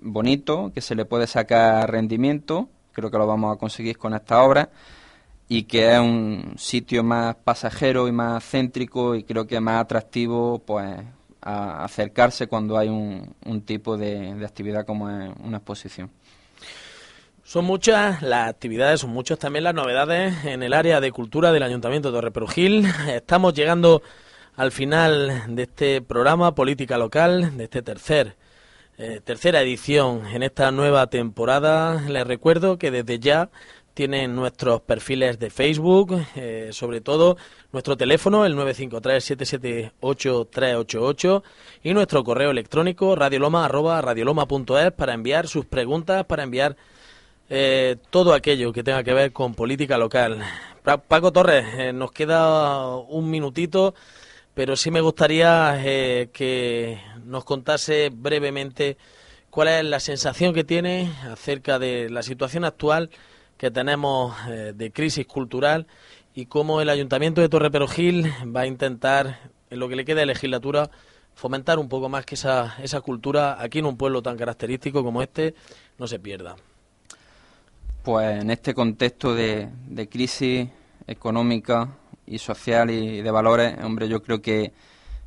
bonito, 0.00 0.72
que 0.74 0.82
se 0.82 0.94
le 0.94 1.04
puede 1.06 1.26
sacar 1.26 1.90
rendimiento, 1.90 2.68
creo 2.92 3.10
que 3.10 3.18
lo 3.18 3.26
vamos 3.26 3.54
a 3.54 3.58
conseguir 3.58 3.96
con 3.96 4.14
esta 4.14 4.42
obra, 4.42 4.70
y 5.48 5.64
que 5.64 5.92
es 5.92 5.98
un 5.98 6.54
sitio 6.58 7.02
más 7.02 7.34
pasajero 7.36 8.08
y 8.08 8.12
más 8.12 8.44
céntrico 8.44 9.16
y 9.16 9.24
creo 9.24 9.46
que 9.46 9.58
más 9.58 9.80
atractivo 9.80 10.60
pues 10.64 11.00
a 11.42 11.84
acercarse 11.84 12.46
cuando 12.46 12.78
hay 12.78 12.88
un, 12.88 13.34
un 13.46 13.62
tipo 13.62 13.96
de, 13.96 14.34
de 14.34 14.46
actividad 14.46 14.86
como 14.86 15.10
es 15.10 15.30
una 15.42 15.56
exposición. 15.56 16.10
Son 17.50 17.64
muchas 17.64 18.22
las 18.22 18.48
actividades, 18.48 19.00
son 19.00 19.10
muchas 19.10 19.40
también 19.40 19.64
las 19.64 19.74
novedades 19.74 20.44
en 20.44 20.62
el 20.62 20.72
área 20.72 21.00
de 21.00 21.10
cultura 21.10 21.50
del 21.50 21.64
Ayuntamiento 21.64 22.12
de 22.12 22.18
Torreperugil. 22.18 22.86
Estamos 23.12 23.54
llegando 23.54 24.02
al 24.54 24.70
final 24.70 25.56
de 25.56 25.64
este 25.64 26.00
programa 26.00 26.54
Política 26.54 26.96
Local, 26.96 27.56
de 27.56 27.64
este 27.64 27.82
tercer 27.82 28.36
eh, 28.98 29.20
tercera 29.24 29.60
edición 29.62 30.28
en 30.28 30.44
esta 30.44 30.70
nueva 30.70 31.08
temporada. 31.08 32.00
Les 32.02 32.24
recuerdo 32.24 32.78
que 32.78 32.92
desde 32.92 33.18
ya 33.18 33.50
tienen 33.94 34.36
nuestros 34.36 34.82
perfiles 34.82 35.40
de 35.40 35.50
Facebook, 35.50 36.24
eh, 36.36 36.68
sobre 36.70 37.00
todo 37.00 37.36
nuestro 37.72 37.96
teléfono, 37.96 38.46
el 38.46 38.54
953-778-388, 38.54 41.42
y 41.82 41.94
nuestro 41.94 42.22
correo 42.22 42.52
electrónico 42.52 43.16
radioloma.es 43.16 44.92
para 44.92 45.14
enviar 45.14 45.48
sus 45.48 45.66
preguntas, 45.66 46.24
para 46.26 46.44
enviar 46.44 46.76
eh, 47.52 47.96
todo 48.10 48.32
aquello 48.32 48.72
que 48.72 48.84
tenga 48.84 49.02
que 49.02 49.12
ver 49.12 49.32
con 49.32 49.54
política 49.54 49.98
local. 49.98 50.40
Paco 50.84 51.32
Torres, 51.32 51.66
eh, 51.76 51.92
nos 51.92 52.12
queda 52.12 52.96
un 52.96 53.28
minutito, 53.28 53.92
pero 54.54 54.76
sí 54.76 54.92
me 54.92 55.00
gustaría 55.00 55.74
eh, 55.84 56.30
que 56.32 57.00
nos 57.24 57.44
contase 57.44 58.10
brevemente 58.14 58.96
cuál 59.50 59.66
es 59.66 59.84
la 59.84 59.98
sensación 59.98 60.54
que 60.54 60.62
tiene 60.62 61.12
acerca 61.28 61.80
de 61.80 62.08
la 62.08 62.22
situación 62.22 62.64
actual 62.64 63.10
que 63.58 63.70
tenemos 63.72 64.34
de 64.48 64.90
crisis 64.90 65.26
cultural 65.26 65.86
y 66.34 66.46
cómo 66.46 66.80
el 66.80 66.88
Ayuntamiento 66.88 67.42
de 67.42 67.48
Torreperogil 67.50 68.32
va 68.56 68.60
a 68.62 68.66
intentar, 68.66 69.50
en 69.68 69.80
lo 69.80 69.88
que 69.88 69.96
le 69.96 70.06
queda 70.06 70.20
de 70.20 70.26
legislatura, 70.26 70.90
fomentar 71.34 71.78
un 71.78 71.88
poco 71.88 72.08
más 72.08 72.24
que 72.24 72.36
esa, 72.36 72.76
esa 72.82 73.00
cultura 73.02 73.60
aquí 73.60 73.80
en 73.80 73.86
un 73.86 73.98
pueblo 73.98 74.22
tan 74.22 74.38
característico 74.38 75.04
como 75.04 75.20
este 75.20 75.54
no 75.98 76.06
se 76.06 76.18
pierda 76.18 76.56
pues 78.02 78.40
en 78.40 78.50
este 78.50 78.74
contexto 78.74 79.34
de, 79.34 79.68
crisis 80.10 80.68
económica 81.06 81.88
y 82.26 82.38
social 82.38 82.90
y 82.90 83.20
de 83.20 83.30
valores, 83.30 83.76
hombre, 83.82 84.08
yo 84.08 84.22
creo 84.22 84.40
que, 84.40 84.72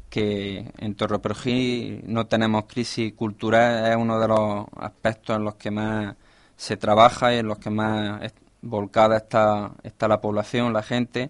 que 0.10 0.72
en 0.78 0.96
Torreperogí 0.96 2.02
no 2.06 2.28
tenemos 2.28 2.66
crisis 2.66 3.14
cultural, 3.14 3.92
es 3.92 3.96
uno 3.98 4.20
de 4.20 4.28
los 4.28 4.66
aspectos 4.78 5.36
en 5.38 5.44
los 5.44 5.56
que 5.56 5.72
más 5.72 6.16
se 6.56 6.78
trabaja 6.78 7.34
y 7.34 7.40
en 7.40 7.48
los 7.48 7.60
que 7.60 7.70
más 7.70 8.22
volcada 8.62 9.18
está, 9.18 9.72
está 9.84 10.08
la 10.08 10.22
población, 10.22 10.74
la 10.74 10.84
gente. 10.84 11.30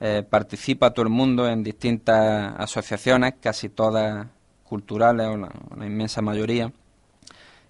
Eh, 0.00 0.22
participa 0.28 0.92
todo 0.92 1.04
el 1.04 1.10
mundo 1.10 1.48
en 1.48 1.64
distintas 1.64 2.54
asociaciones, 2.58 3.34
casi 3.40 3.68
todas 3.68 4.28
culturales 4.64 5.26
o 5.26 5.36
la 5.36 5.86
inmensa 5.86 6.22
mayoría 6.22 6.72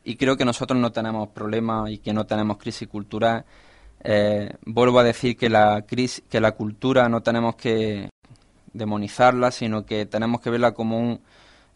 y 0.08 0.16
creo 0.16 0.38
que 0.38 0.46
nosotros 0.46 0.80
no 0.80 0.90
tenemos 0.90 1.28
problemas 1.28 1.90
y 1.90 1.98
que 1.98 2.14
no 2.14 2.24
tenemos 2.24 2.56
crisis 2.56 2.88
cultural. 2.88 3.44
Eh, 4.02 4.54
vuelvo 4.64 5.00
a 5.00 5.04
decir 5.04 5.36
que 5.36 5.50
la, 5.50 5.82
crisis, 5.82 6.24
que 6.30 6.40
la 6.40 6.52
cultura 6.52 7.10
no 7.10 7.20
tenemos 7.20 7.56
que 7.56 8.08
demonizarla, 8.72 9.50
sino 9.50 9.84
que 9.84 10.06
tenemos 10.06 10.40
que 10.40 10.48
verla 10.48 10.72
como 10.72 10.98
un, 10.98 11.20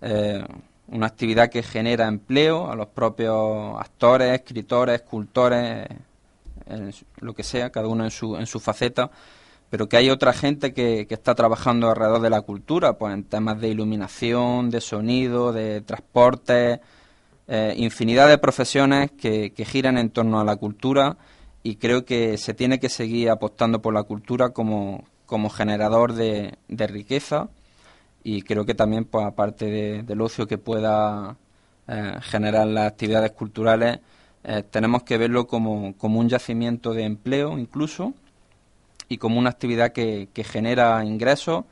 eh, 0.01 0.43
una 0.89 1.09
actividad 1.09 1.51
que 1.51 1.63
genera 1.63 2.09
empleo 2.09 2.71
a 2.71 2.75
los 2.75 2.87
propios 2.87 3.79
actores, 3.79 4.33
escritores, 4.33 5.03
escultores, 5.03 5.89
lo 7.21 7.35
que 7.35 7.43
sea, 7.43 7.69
cada 7.69 7.87
uno 7.87 8.05
en 8.05 8.11
su, 8.11 8.39
en 8.39 8.47
su 8.47 8.61
faceta, 8.61 9.11
pero 9.69 9.91
que 9.91 9.99
hay 9.99 10.09
otra 10.09 10.33
gente 10.33 10.73
que, 10.73 11.07
que 11.07 11.15
está 11.15 11.35
trabajando 11.35 11.91
alrededor 11.91 12.23
de 12.23 12.31
la 12.31 12.41
cultura, 12.41 12.95
pues 12.97 13.13
en 13.13 13.25
temas 13.25 13.61
de 13.61 13.69
iluminación, 13.69 14.71
de 14.71 14.81
sonido, 14.81 15.53
de 15.53 15.83
transporte, 15.83 16.81
eh, 17.49 17.75
infinidad 17.77 18.29
de 18.29 18.39
profesiones 18.39 19.11
que, 19.11 19.53
giran 19.67 19.99
en 19.99 20.11
torno 20.11 20.41
a 20.41 20.45
la 20.45 20.57
cultura 20.57 21.17
y 21.63 21.77
creo 21.77 22.05
que 22.05 22.39
se 22.39 22.55
tiene 22.55 22.79
que 22.79 22.89
seguir 22.89 23.31
apostando 23.31 23.83
por 23.83 23.95
la 23.95 24.05
cultura 24.05 24.51
como, 24.51 25.05
como 25.27 25.51
generador 25.51 26.13
de, 26.13 26.57
riqueza 26.69 27.49
y 28.25 28.43
creo 28.43 28.65
que 28.65 28.75
también, 28.75 29.05
pues 29.05 29.27
aparte 29.27 30.03
del 30.03 30.21
ocio 30.21 30.47
que 30.47 30.59
pueda 30.59 31.37
eh, 31.89 32.15
generar 32.23 32.69
las 32.69 32.87
actividades 32.87 33.33
culturales, 33.33 33.99
eh, 34.45 34.63
tenemos 34.71 35.03
que 35.03 35.19
verlo 35.19 35.47
como, 35.47 35.97
como, 35.97 36.21
un 36.21 36.29
yacimiento 36.29 36.95
de 36.95 37.05
empleo 37.05 37.59
incluso 37.59 38.15
y 39.09 39.19
como 39.19 39.39
una 39.39 39.51
actividad 39.51 39.93
que, 39.93 40.29
que 40.33 40.45
genera 40.45 41.05
ingresos 41.05 41.65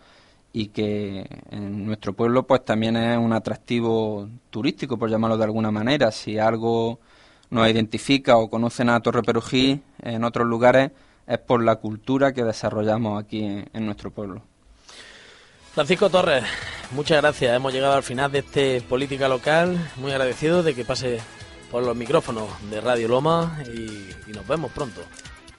y 0.53 0.69
que 0.69 1.27
en 1.51 1.87
nuestro 1.87 2.13
pueblo 2.13 2.47
pues 2.47 2.65
también 2.65 2.97
es 2.97 3.19
un 3.19 3.33
atractivo 3.33 4.29
turístico, 4.51 4.99
por 4.99 5.11
llamarlo 5.11 5.37
de 5.37 5.45
alguna 5.45 5.71
manera. 5.71 6.11
Si 6.11 6.39
algo 6.39 6.99
nos 7.51 7.69
identifica 7.69 8.37
o 8.37 8.49
conocen 8.49 8.89
a 8.89 9.01
Torre 9.01 9.23
Perují 9.23 9.81
en 10.03 10.25
otros 10.25 10.47
lugares 10.47 10.91
es 11.27 11.39
por 11.39 11.63
la 11.63 11.77
cultura 11.77 12.33
que 12.33 12.43
desarrollamos 12.43 13.23
aquí 13.23 13.45
en, 13.45 13.87
nuestro 13.87 14.11
pueblo. 14.11 14.43
Francisco 15.73 16.11
Torres, 16.11 16.45
muchas 16.91 17.21
gracias. 17.21 17.55
Hemos 17.55 17.73
llegado 17.73 17.95
al 17.95 18.03
final 18.03 18.33
de 18.33 18.41
este 18.41 18.81
Política 18.81 19.29
Local. 19.29 19.79
Muy 19.97 20.11
agradecido 20.11 20.65
de 20.65 20.75
que 20.75 20.85
pase 20.85 21.21
por 21.71 21.85
los 21.85 21.95
micrófonos 21.95 22.49
de 22.69 22.81
Radio 22.81 23.07
Loma 23.07 23.61
y 23.73 24.33
nos 24.33 24.47
vemos 24.49 24.73
pronto. 24.73 25.03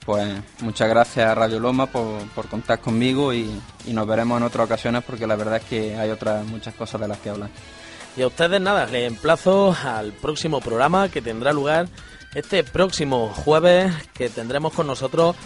Pues 0.04 0.28
muchas 0.60 0.88
gracias 0.88 1.28
a 1.28 1.34
Radio 1.34 1.60
Loma 1.60 1.86
por, 1.86 2.48
contar 2.48 2.80
conmigo 2.80 3.32
y, 3.32 3.48
nos 3.86 4.06
veremos 4.06 4.38
en 4.38 4.44
otras 4.44 4.66
ocasiones 4.66 5.04
porque 5.04 5.26
la 5.26 5.36
verdad 5.36 5.56
es 5.56 5.64
que 5.64 5.96
hay 5.96 6.10
otras 6.10 6.44
muchas 6.46 6.74
cosas 6.74 7.00
de 7.00 7.08
las 7.08 7.18
que 7.18 7.30
hablar. 7.30 7.50
Y 8.16 8.22
a 8.22 8.26
ustedes 8.26 8.60
nada, 8.60 8.86
les 8.86 9.06
emplazo 9.06 9.76
al 9.84 10.12
próximo 10.12 10.60
programa 10.60 11.08
que 11.08 11.22
tendrá 11.22 11.52
lugar 11.52 11.88
este 12.34 12.64
próximo 12.64 13.28
jueves 13.28 13.92
que 14.12 14.28
tendremos 14.28 14.72
con 14.72 14.86
nosotros 14.86 15.36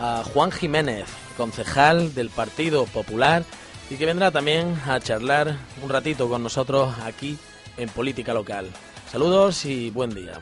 a 0.00 0.22
Juan 0.32 0.52
Jiménez, 0.52 1.04
concejal 1.36 2.14
del 2.14 2.30
Partido 2.30 2.86
Popular 2.86 3.44
y 3.90 3.96
que 3.96 4.06
vendrá 4.06 4.30
también 4.30 4.80
a 4.86 5.00
charlar 5.00 5.56
un 5.82 5.90
ratito 5.90 6.28
con 6.28 6.42
nosotros 6.42 6.94
aquí 7.04 7.38
en 7.76 7.88
Política 7.90 8.32
Local. 8.32 8.68
Saludos 9.10 9.64
y 9.64 9.90
buen 9.90 10.14
día. 10.14 10.40